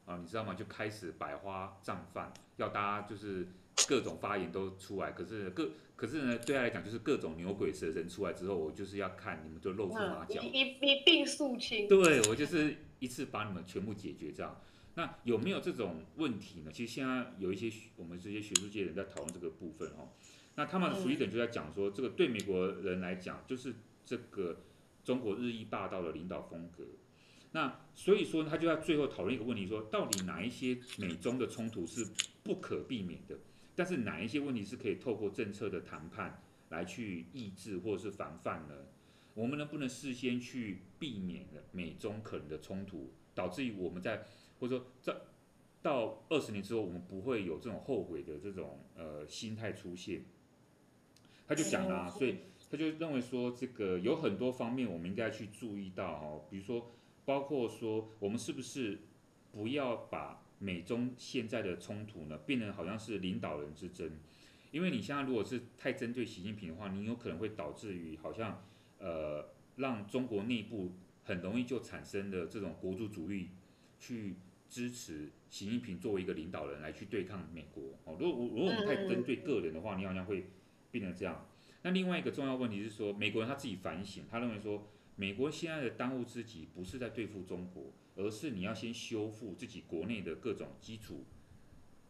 [0.05, 0.53] 啊，你知道吗？
[0.53, 3.47] 就开始百花绽放，要大家就是
[3.87, 5.11] 各种发言都出来。
[5.11, 11.87] 可是各可是呢，对他来讲就是各种牛鬼蛇神出来之后，我就是要看你们就露出马脚，一一并肃清。
[11.87, 14.59] 对，我就是一次把你们全部解决这样。
[14.95, 16.71] 那有没有这种问题呢？
[16.71, 20.09] 其实现在有一些我们这些学术界人在讨论这个部分哦。
[20.55, 23.75] 那他们的福利等就在讲说，这个对美国人来讲就是
[24.05, 24.57] 这个。
[25.03, 26.83] 中国日益霸道的领导风格，
[27.53, 32.07] 那所以说他就在最后讨论一个问题说，说到底哪一些美中的冲突是
[32.43, 33.37] 不可避免的，
[33.75, 38.73] 但是哪一些问题是可以透过政策的谈判来去抑制或者是防范呢？
[39.33, 44.23] 我们能不能事先去避免了美中可能的冲突，导致于我们在
[44.59, 45.13] 或者说在
[45.81, 50.23] 到二十年之后，我们不会有这种后悔的这种呃心态出现？
[51.47, 52.37] 他就讲了，所以。
[52.69, 56.89] 他就认为说，这个有很多方面我们应该去注意到哦，比如说，
[57.31, 58.99] 包括说我们是不是
[59.53, 64.11] 不要把美中现在的冲突呢变成好像是领导人之争，
[64.71, 68.61] 因为你现在如果是太针对习近平的话，你有可能会导致于好像
[68.99, 70.91] 呃让中国内部
[71.23, 73.47] 很容易就产生的这种国族主义
[73.97, 74.35] 去
[74.67, 78.17] 支持习近平作为一个领导人来去对抗美国哦。
[78.19, 80.47] 如果如果我们太针对个人的话，你好像会
[80.91, 81.47] 变成这样。
[81.83, 84.85] 那另外一个重要问题是说，美国人他自己反省，他认为说，
[85.21, 91.25] 美国现在的当务之急不是在对付中国，而是你要先修复自己国内的各种基础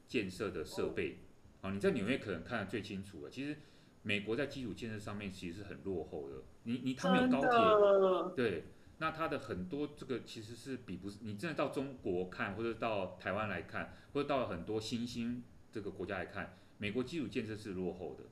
[0.08, 1.18] 建设的设备，
[1.60, 3.30] 啊、哦，你在纽约可能看得最清楚了。
[3.30, 3.58] 其实
[4.02, 6.42] 美国在基础建设上面其实是很落后的。
[6.64, 8.64] 你你他们有高铁，对，
[9.00, 18.24] 那它的很多这个其实是比不是，你真的到中国看，或者到台湾来看，或者到很多新兴这个国家来看，美国基础建设是落后的。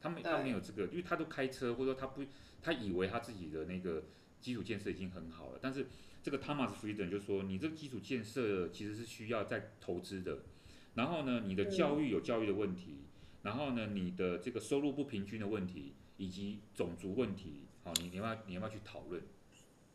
[0.00, 2.22] 他没他没有这个，因为他都开车，或者说他不，
[2.62, 4.04] 他以为他自己的那个
[4.40, 5.86] 基础建设已经很好了，但是。
[6.22, 10.40] 这个 Thomas Frieden 就说，你这个基础建设其实是需要再投资的。
[10.92, 13.06] 然后呢，你的教育有教育的问题，
[13.42, 19.22] 然后呢，你的这个收入不平均的问题，以及种族问题，好，你你要你要不要去讨论？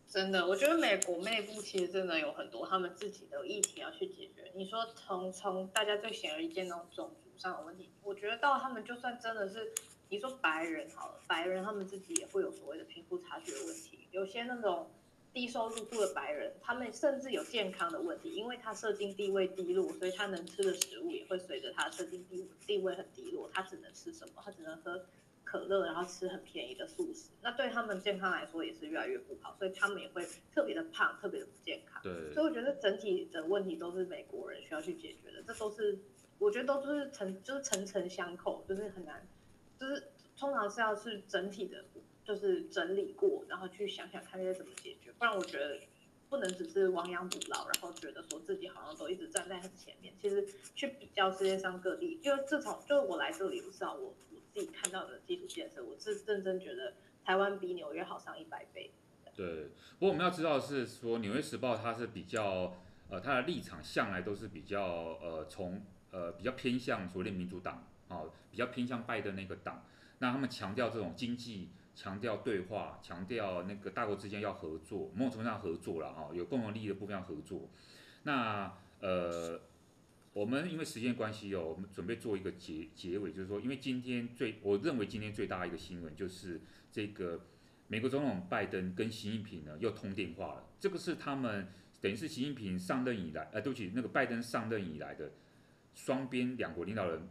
[0.08, 4.52] 真的，我觉得美国内部其实真的有很多他们自己的议题要去解决。
[4.56, 9.74] 你说从从大家最显而易见那种种族上的问题，我觉得到他们就算真的是
[10.10, 14.90] 你说白人好了，白人他们自己也会有所谓的贫富差距的问题，有些那种。
[15.36, 24.42] 低收入户的白人，他们甚至有健康的问题，因为他社经地位低落，所以他能吃的食物也会随着他社经地地位很低落，他只能吃什么？
[24.46, 25.06] 他只能喝
[25.44, 27.32] 可乐，然后吃很便宜的素食。
[27.42, 32.02] 那对他们健康来说也是越来越不好，所以他们也会特别的胖，特别的不健康。
[32.02, 32.34] 对。
[32.34, 36.00] 所以我觉得整体的问题都是美国人需要去解决的，这都是
[36.40, 39.28] 我觉得都是层就是层层相扣，就是很难，
[39.86, 40.08] 就是
[40.38, 41.86] 通常是要是整体的。
[42.26, 45.80] 就是整理过，然后去想想看那些怎么解决，不然我觉得
[46.28, 50.12] 不能只是亡羊补牢，然后觉得说自己好像都一直站在很前面。
[50.20, 58.90] 其实去比较世界上各地，就自从就是我来这里，至少我我自己看到的基础建设，我是认真觉得台湾比纽约好上一百倍。
[59.36, 59.66] 对，
[60.00, 62.76] 不过我们要知道的是说，《纽约时报》它是比较
[63.08, 64.84] 呃，它的立场向来都是比较
[65.22, 65.80] 呃，从
[66.10, 69.84] 呃比较偏向所谓民主党哦，比较偏向拜登那个党，
[70.20, 71.70] 那他们强调这种经济。
[71.98, 77.70] 强调对话，强调那个大国之间要合作，某种程度上合作了哈，有共同利益的部分要合作。
[78.24, 79.62] 那呃，
[80.34, 86.60] 我们因为时间关系哦，我们准备做一个结结尾，就是说，因为今天最，我认为今天最大的一个新闻就是
[86.92, 87.46] 这个
[87.88, 91.70] 美国总统拜登跟习近平呢又通电话了，这个是他们
[92.02, 95.32] 等于是习近平上任以来，呃，对不起，那个拜登上任以来的
[95.94, 97.26] 双边两国领导人。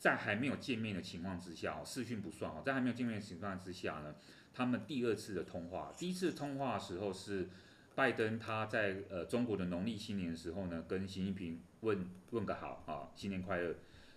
[0.00, 4.14] 在还没有见面的情况之下，视讯不算哦，在还没有见面的情况之下呢，
[4.54, 7.50] 他们第二次的通话，第一次通话的时候是
[7.94, 13.74] 拜登他在呃中国的农历新年的时候呢，跟习近平问问个好啊，新年快乐，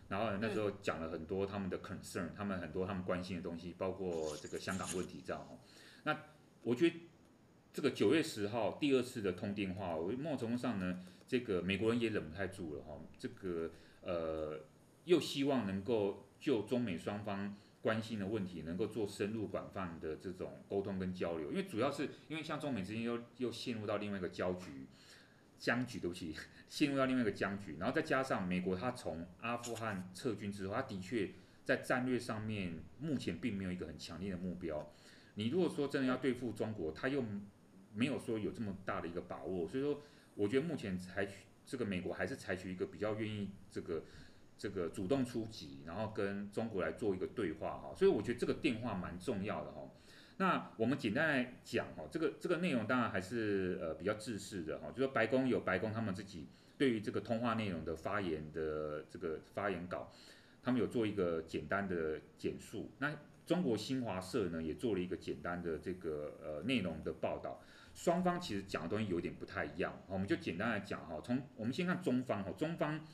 [0.08, 5.60] 然后那时候讲了很多他们的 concern，他们很多他们关心的东西，包括这个香港问题这样哦。
[6.04, 6.18] 那
[6.62, 6.96] 我觉得
[7.74, 13.70] 这个九月十号第二次的通电话，我某种程度上呢，这个美国人也忍不太住了哈，这个
[14.00, 14.62] 呃。
[15.06, 24.88] 又希望能够就中美双方关心的问题，能够做深入广泛的这种沟通跟交流，因为主要是因为像中美之间又又陷入到另外一个僵局，
[25.58, 26.34] 僵局对不起，
[26.70, 31.32] 陷入到另外一个僵局，然后再加上美国它从阿富汗撤军之后，它的确
[31.66, 34.90] 在战略上面目前并没有一个很强烈的目标。
[35.36, 37.22] 你如果说真的要对付中国，它又
[37.94, 40.02] 没有说有这么大的一个把握，所以说
[40.36, 41.34] 我觉得目前采取
[41.66, 44.04] 这个美国还是采取一个比较愿意这个。
[44.64, 49.82] 这个主动出击，然后跟中国来做一个对话哈，所以我觉得这个电话蛮重要的哈。
[50.38, 56.48] 那我们简单来讲哈，这个这个内容当然还是呃比较制式的哈，就说白宫有白宫他们自己
[56.78, 60.10] 对于这个通话内容的发言的这个发言稿，
[60.64, 62.90] 他们有做一个简单的简述。
[63.00, 63.14] 那
[63.46, 67.60] 中国新华社呢也做了一个简单的这个呃内容的报道，
[67.94, 73.06] 双方其实讲的东西有点不太一样，我们就简单来讲哈，从我们先看中方哈，中方。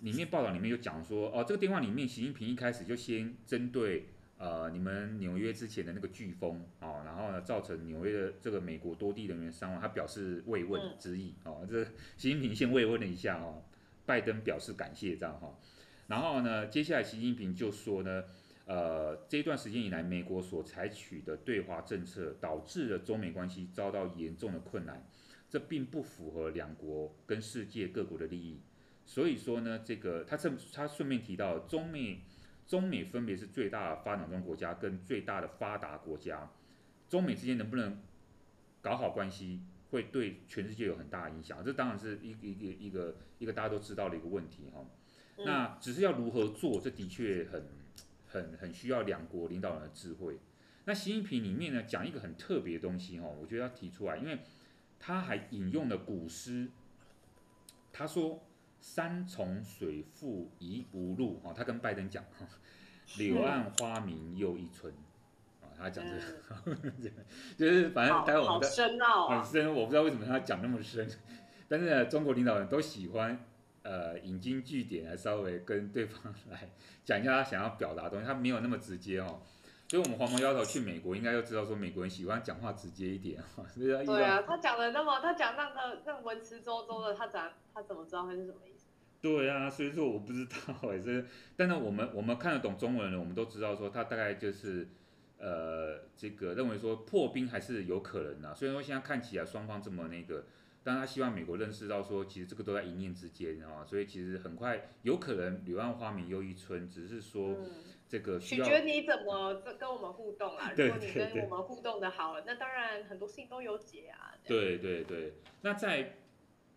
[0.00, 4.06] 里面报道里面有讲说，哦，这个电话里面，习近平一开始就先针对
[4.38, 11.84] 呃你们纽约之前的那个飓风哦，然后呢造成纽约的这个美国多地人员伤亡，他表示慰问之意哦，这
[12.16, 13.62] 习近平先慰问了一下哦，
[14.04, 15.58] 拜登表示感谢这样哈，
[16.06, 18.24] 然后呢，接下来习近平就说呢，
[18.66, 25.06] 呃，这一段时间以来，美国所采取的对华政策导致了中美关系遭到严重的困难，
[25.48, 28.60] 这并不符合两国跟世界各国的利益。
[29.08, 32.22] 所以说呢，这个他顺他顺便提到，中美
[32.66, 36.50] 中美分别是最大的发展中国家跟最大的发达国家，
[37.08, 38.02] 中美之间能不能
[38.82, 41.64] 搞好关系，会对全世界有很大的影响。
[41.64, 44.84] 这当然是一个一个一个一个大家都知道的一个问题哈。
[45.44, 47.62] 那只是要如何做，这的确很
[48.26, 50.40] 很很需要两国领导人的智慧。
[50.84, 54.40] 那习近平里面呢，讲一个很特别的东西哈，我觉得要提出来，因为
[54.98, 56.72] 他还引用了古诗，
[57.92, 58.42] 他说。
[58.86, 62.24] 山重水复疑无路，哦，他跟拜登讲，
[63.18, 64.94] 柳暗花明又一村，
[65.60, 66.22] 啊，他讲这个，
[66.66, 66.92] 嗯、
[67.58, 71.06] 就是反正待会我们的深奥、啊、很深，我不知道为什么他讲那么深，
[71.66, 73.44] 但是呢，中国领导人都喜欢，
[73.82, 76.70] 呃引经据典来稍微跟对方来
[77.04, 79.42] 讲一下他想要表达的东西，他没有那么直接哦。
[79.88, 83.64] 所以，我们黄毛丫头去美国，应该就知道说美国人喜欢讲话直接一点哈。
[83.78, 88.75] 对啊，他讲的那么，他讲那个那文词绉绉的，他讲他怎么知道会是什么意思？
[89.26, 91.24] 对啊，所以说我不知道哎， 这
[91.56, 94.88] 但是我们我们看得懂中文的，我们都知道说他大概就是
[95.38, 98.54] 呃这个认为说破冰还是有可能的。
[98.54, 100.44] 虽然说现在看起来双方这么那个，
[100.84, 107.54] 但他希望美国认识到说其实这个都在一念之间啊，所以其实很快有可能柳暗花明又一村，只是说。
[107.54, 107.70] 嗯
[108.08, 110.70] 这个需要取决你怎么跟我们互动啊。
[110.76, 114.32] 如果你跟我们互动的好，那当然很多事情都有解啊。
[114.46, 116.14] 对对对，那在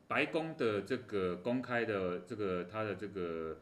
[0.09, 3.59] 白宫的这个公开的这个他的这个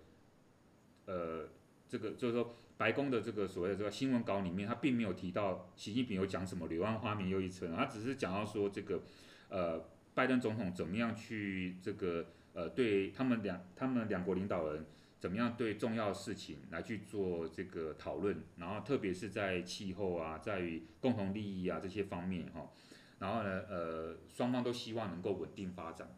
[1.06, 1.50] 呃
[1.88, 9.04] 这个就是说白宫的这个所谓的这个新闻稿里面，他并没有提到习近平有讲什么柳暗花明又一村，他只是讲到说这个
[9.50, 9.86] 呃
[10.16, 14.86] 拜登总统怎么样去这个呃对他们两他们两国领导人。
[15.20, 22.70] 怎么样对重要事情来去做这个讨论，然后特别是在气候啊，在于共同利益啊这些方面哈，
[23.18, 26.16] 然后呢，呃，双方都希望能够稳定发展，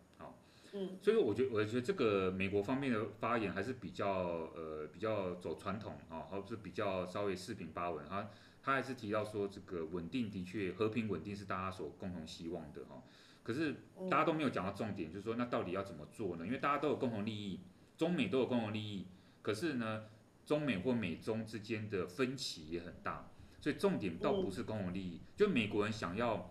[0.74, 8.30] 嗯，所以我觉得我觉得这个美国方面的发言还是比较呃比较走传统啊，或者是比较稍微四平八稳，他
[8.61, 13.03] 他还是提到说这个稳定的确和平稳定是大家所共同希望的哈，
[13.43, 13.76] 可是
[14.09, 16.45] 大家都没有讲到重点，就是说那到底要怎么做呢？
[16.45, 17.59] 因为大家都有共同利益。
[17.97, 19.07] 中美都有共同利益，
[19.41, 20.05] 可是呢，
[20.45, 25.20] 中美或美中之间的分歧也很大，所以重点倒不是共同利益。
[25.36, 26.49] 就美国人想要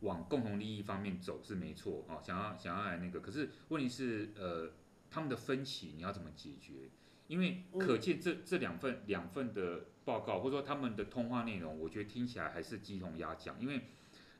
[0.00, 4.72] 往共同利益方面走是没错啊，想要想要来那个，可是问题是呃，
[5.10, 6.90] 他们的分歧你要怎么解决？
[7.28, 13.82] 因为可见这这两份两份的报告或者说他们的通话内容，我觉得听起来还是鸡同鸭讲，因为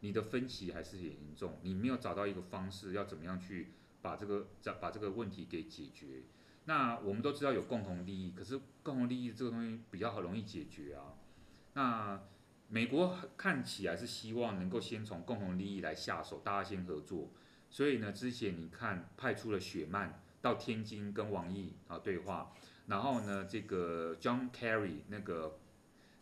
[0.00, 4.48] 你的分歧还是很严重，你没有找到一个方式要怎么样去把这个
[4.80, 6.22] 把这个问题给解决。
[6.64, 11.14] 那我们都知道有共同利益，可是共同利益这个东西比较好容易解决啊。
[11.74, 12.20] 那
[12.70, 17.30] 美国看起来是希望能够先从共同利益来下手，大家先合作。
[17.68, 22.52] 所以呢，之前你看派出了雪曼到天津跟王毅啊对话，
[22.86, 25.58] 然后呢，这个 John Kerry 那个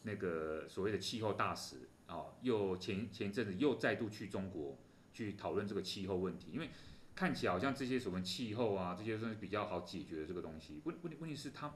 [0.03, 4.76] 那个所谓的气候大使啊，又前前一阵子又再度去中国
[5.12, 6.70] 去讨论这个气候问题，因为。
[7.14, 10.80] 看起来好像这些什么气候啊，这些算是比较好解决的这个东西。
[10.84, 11.74] 问问题问题是它，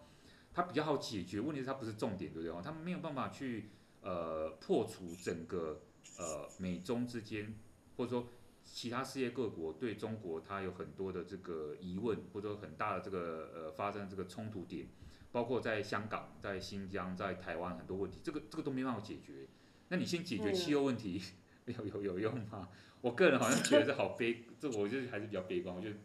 [0.54, 2.62] 它比较好解决，问题是它不是重点，对不对？
[2.62, 3.70] 他们没有办法去
[4.02, 5.80] 呃破除整个
[6.18, 7.54] 呃美中之间，
[7.96, 8.28] 或者说
[8.64, 14.86] 其他世界各国对中国它有很多的这个疑问，或者说很大的这个呃发生这个冲突点，
[15.30, 19.48] 包括在香港、在新疆、在台湾很多问题，这个这个都没办法解决。
[19.88, 21.20] 那你先解决气候问题，
[21.66, 22.68] 有、嗯、有有用吗？
[23.00, 25.74] 我个人好像觉得这好悲， 这我就是还是比较悲观。
[25.74, 25.96] 我觉得，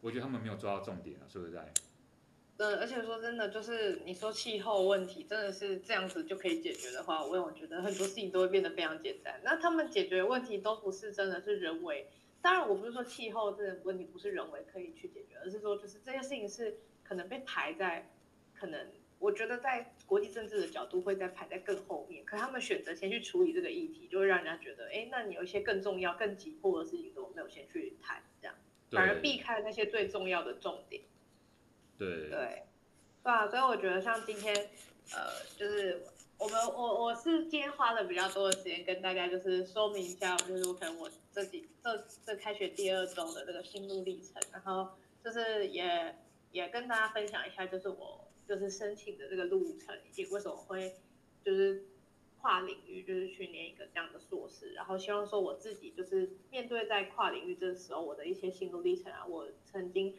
[0.00, 1.72] 我觉得他们没有抓到重点啊，说实在。
[2.58, 9.40] 嗯，而且说真的，就是你说气候问题真的是这样子就可以解决的话，我我觉得很多事情都会变得非常简单。
[9.44, 12.06] 那他们解决问题都不是真的是人为，
[12.40, 18.10] 当然我不是说气候这个问题不是人为可以去解决，而是说就是这些事情是可能被排在
[18.54, 18.88] 可能。
[19.18, 28.54] 我觉得在国际政治的角度会在排在更后面，可他们选择先去处理这个议题，就会让人家觉得，哎，那你有一些更重要、更急迫的事情，都没有先去谈，这样
[28.90, 31.02] 反而避开那些最重要的重点。
[31.98, 32.62] 对对对
[33.22, 34.54] 啊，所以我觉得像今天，
[35.12, 36.02] 呃，就是
[36.38, 44.90] 我们我我是今天花了比较多的时间跟大家就是说明一下，就是我可能我这几这这开学第二周的这个心路历程，然后
[45.24, 46.16] 就是也
[46.52, 48.22] 也跟大家分享一下，就是我。
[48.48, 50.94] 就是申请的这个路程，以及为什么会
[51.44, 51.82] 就是
[52.40, 60.14] 跨领域，就是去念一个这样的硕士，然后希望说我自己就是面对在跨领域这个时候我的一些心路历程啊，我曾经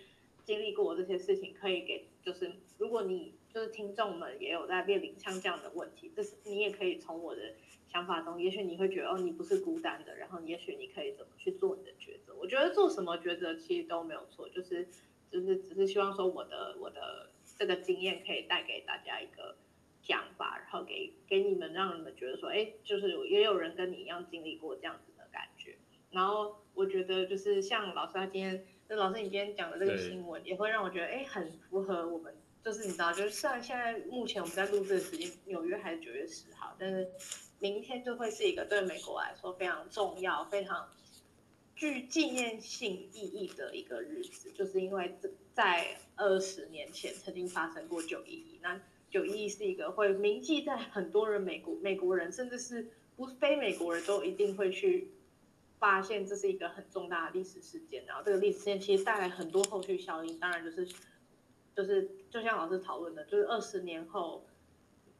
[0.47, 7.55] 经历过这些事情，可以给就是如果你就是听众们也有在面临像这样的问题，就是你也可以从我的
[7.89, 12.33] 想法中，也许你会觉得哦，你不是孤单的，然后也许你可以怎么去做你的抉择。
[12.39, 14.87] 我觉得做什么抉择其实都没有错，就是
[15.29, 17.29] 就是只是希望说我的我的。
[17.59, 19.57] 这个经验可以带给大家一个
[20.03, 25.75] 想法，然后给给你们，让你们觉得说，哎，就是也有人跟你一样经历过这样子的感觉。
[26.11, 32.33] 然后我觉得就是像老师他今天，那老师你今天讲的这个新闻，也会让我觉得，哎，很符合我们，
[32.63, 37.09] 就是你知道，就是虽然现在目前我们在录制的时间，纽约还是九月十号，但是
[37.59, 40.89] 明天就会是一个对美国来说非常重要、非常
[41.75, 45.29] 具纪念性意义的一个日子，就是因为这。
[45.57, 55.09] 在二十年前曾经发生过九一一，那九一一是一个会铭记在很多人美国美国人甚至是不非美国人都一定会去
[55.79, 60.87] 发现这是一个很重大的历史事件，然后这个历史事件其实带来很多后续效应，当然就是
[61.75, 64.45] 就是就像老师讨论的，就是二十年后，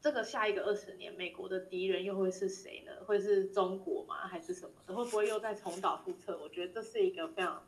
[0.00, 3.04] 这个下一个二十年，美国的敌人又会是谁呢？
[3.06, 4.26] 会是中国吗？
[4.26, 4.94] 还是什么？
[4.94, 6.36] 会不会又再重蹈覆辙？
[6.38, 7.62] 我觉得这是一个非常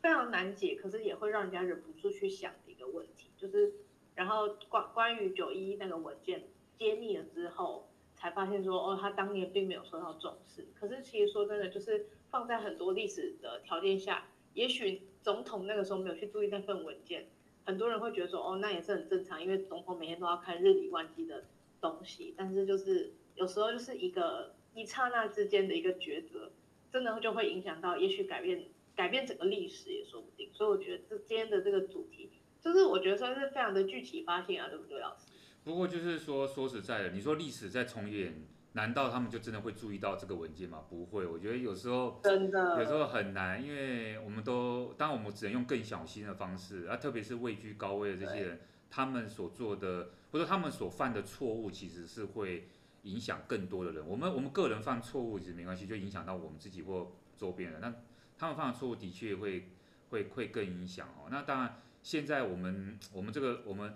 [0.00, 3.72] 非常难解，可是也会让人家忍不住去想的一个问题，就是
[4.14, 6.44] 然后关关于九一那个文件
[6.78, 7.88] 揭秘了之后。
[8.22, 10.68] 才发现说哦，他当年并没有受到重视。
[10.78, 17.26] 可是其实说真的，就是放在很多历史的条件下，也许总统那个时候没有去注意那份文件，
[17.64, 21.42] 很多人会觉得说哦，那也是很正常，因为总统每天都要看日理万机的
[21.80, 22.32] 东西。
[22.36, 26.52] 但是就是有时候就是一个一刹那之间的一个抉择，
[26.92, 30.48] 真的就会影响到，也许改变改变整个历史也说不定。
[30.52, 32.30] 所以我觉得这今天的这个主题，
[32.60, 35.31] 就是我觉得算是非常的具体发现啊，对不对，老师？
[35.64, 40.82] 不过就是说，说实在的，你说历史在重演，难道他们就真的会注意到这个文件吗？
[40.88, 48.60] 不会，我觉得有时候真的有时候很难，因为我们都当然我们只能用更小心的方式啊，特别是位居高位的这些人，
[48.90, 52.68] 他们所做的或者他们所犯的错误，其实是会
[53.02, 54.04] 影响更多的人。
[54.04, 57.80] 我们我们个人犯错误其实没关系，就影响到我们自己或周边人。
[57.80, 57.94] 那
[58.36, 59.68] 他们犯的错误的确会
[60.10, 61.28] 会会更影响哦。
[61.30, 63.94] 那当然，现在我们我们这个我们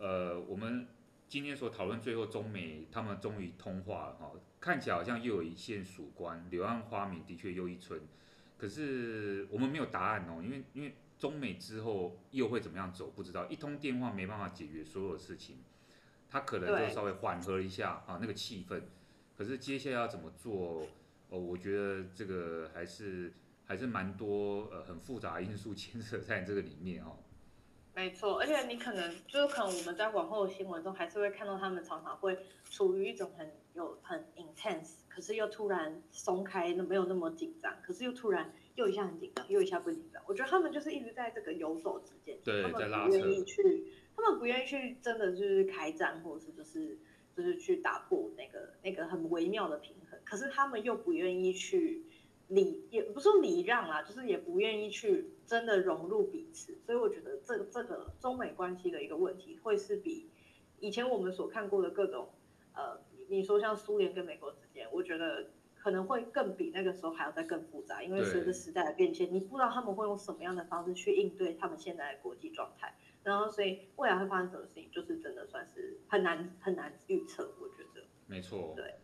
[0.00, 0.88] 呃我们。
[1.28, 8.00] 今天所讨论，最后中美他们终于通话了哈，看起来好像又有一线曙光，柳暗花明的确又一村。
[8.56, 15.58] 可是我们没有答案哦，因为因为中美之后又会怎么样走不知道，一通电话没办法解决所有的事情，
[16.30, 18.82] 他可能就稍微缓和一下啊那个气氛。
[19.36, 20.86] 可是接下来要怎么做？
[21.28, 23.32] 哦，我觉得这个还是
[23.64, 27.18] 还是蛮多呃很复杂因素 牵涉在这个里面哦。
[27.96, 32.38] 没错，而且你可能就是可能我们在往后的新闻中还是会看到他们常常会
[32.70, 40.22] 处于一种很有很 intense，可是又突然松开，那没有那么紧张，可是又突然又一下很紧张，又一下不紧张。
[40.26, 42.74] 我觉得他们就是一直在这个游走之间，对，他们
[43.06, 46.98] 不愿意去，他们不愿意去真的就是开战，或者是就是
[47.34, 52.04] 就是去打破那个那个很微妙的平衡，可是他们又不愿意去。
[52.48, 60.30] 礼也不是说礼让啊，就是也不愿意去真的融入彼此，所以我觉得这这个中美关系的一个问题，会是比
[60.78, 62.28] 以前我们所看过的各种，
[62.74, 78.04] 呃，你说像苏联跟美国之间，我觉得可能会更比那个时候还要再更复杂，因为随着时代的变迁，你不知道他们会用什么样的方式去应对他们现在的国际状态，然后所以未来会发生什么事情，就是真的算是很难很难预测，我觉得。
[78.28, 78.72] 没错。
[78.76, 78.94] 对。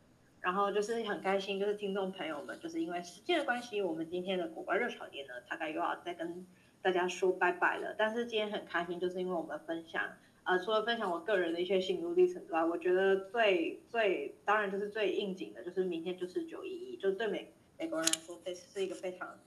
[0.43, 6.45] 然后就是很开心，就是听众朋友们，就是因为时间的关系，我们今天的古怪热炒店呢，大概又要再跟
[6.83, 7.95] 大家说拜拜了。
[7.97, 10.03] 但是今天很开心，就是因为我们分享，
[10.43, 19.39] 呃，除了分享我个人的一些心路历程之外，我觉得最最当然就是最应景的，就是明天就是九一一，就是对美美国人来说，这是一个非常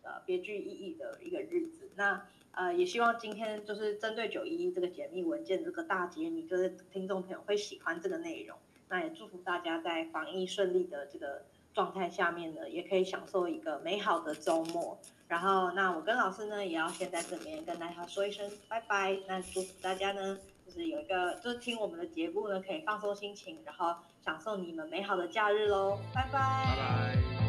[0.00, 1.90] 呃别具意义的一个日子。
[1.94, 8.56] 那呃也希望今天就是针对九一一这个解密文件这个大揭秘，就是听众朋友会喜欢这个内容。
[8.88, 11.42] 那也祝福大家在防疫顺利的这个
[11.74, 14.98] 状态下面呢，也可以享受一个美好的周末。
[15.28, 19.18] 然后，那我跟老师呢，也要先在这边跟大家说一声拜拜。
[19.26, 23.94] 那祝福大家呢，就是有一个就是听我们的节目呢，可以放松心情，然后
[24.24, 25.98] 享受你们美好的假日喽。
[26.14, 26.32] 拜拜。
[26.32, 27.47] 拜拜。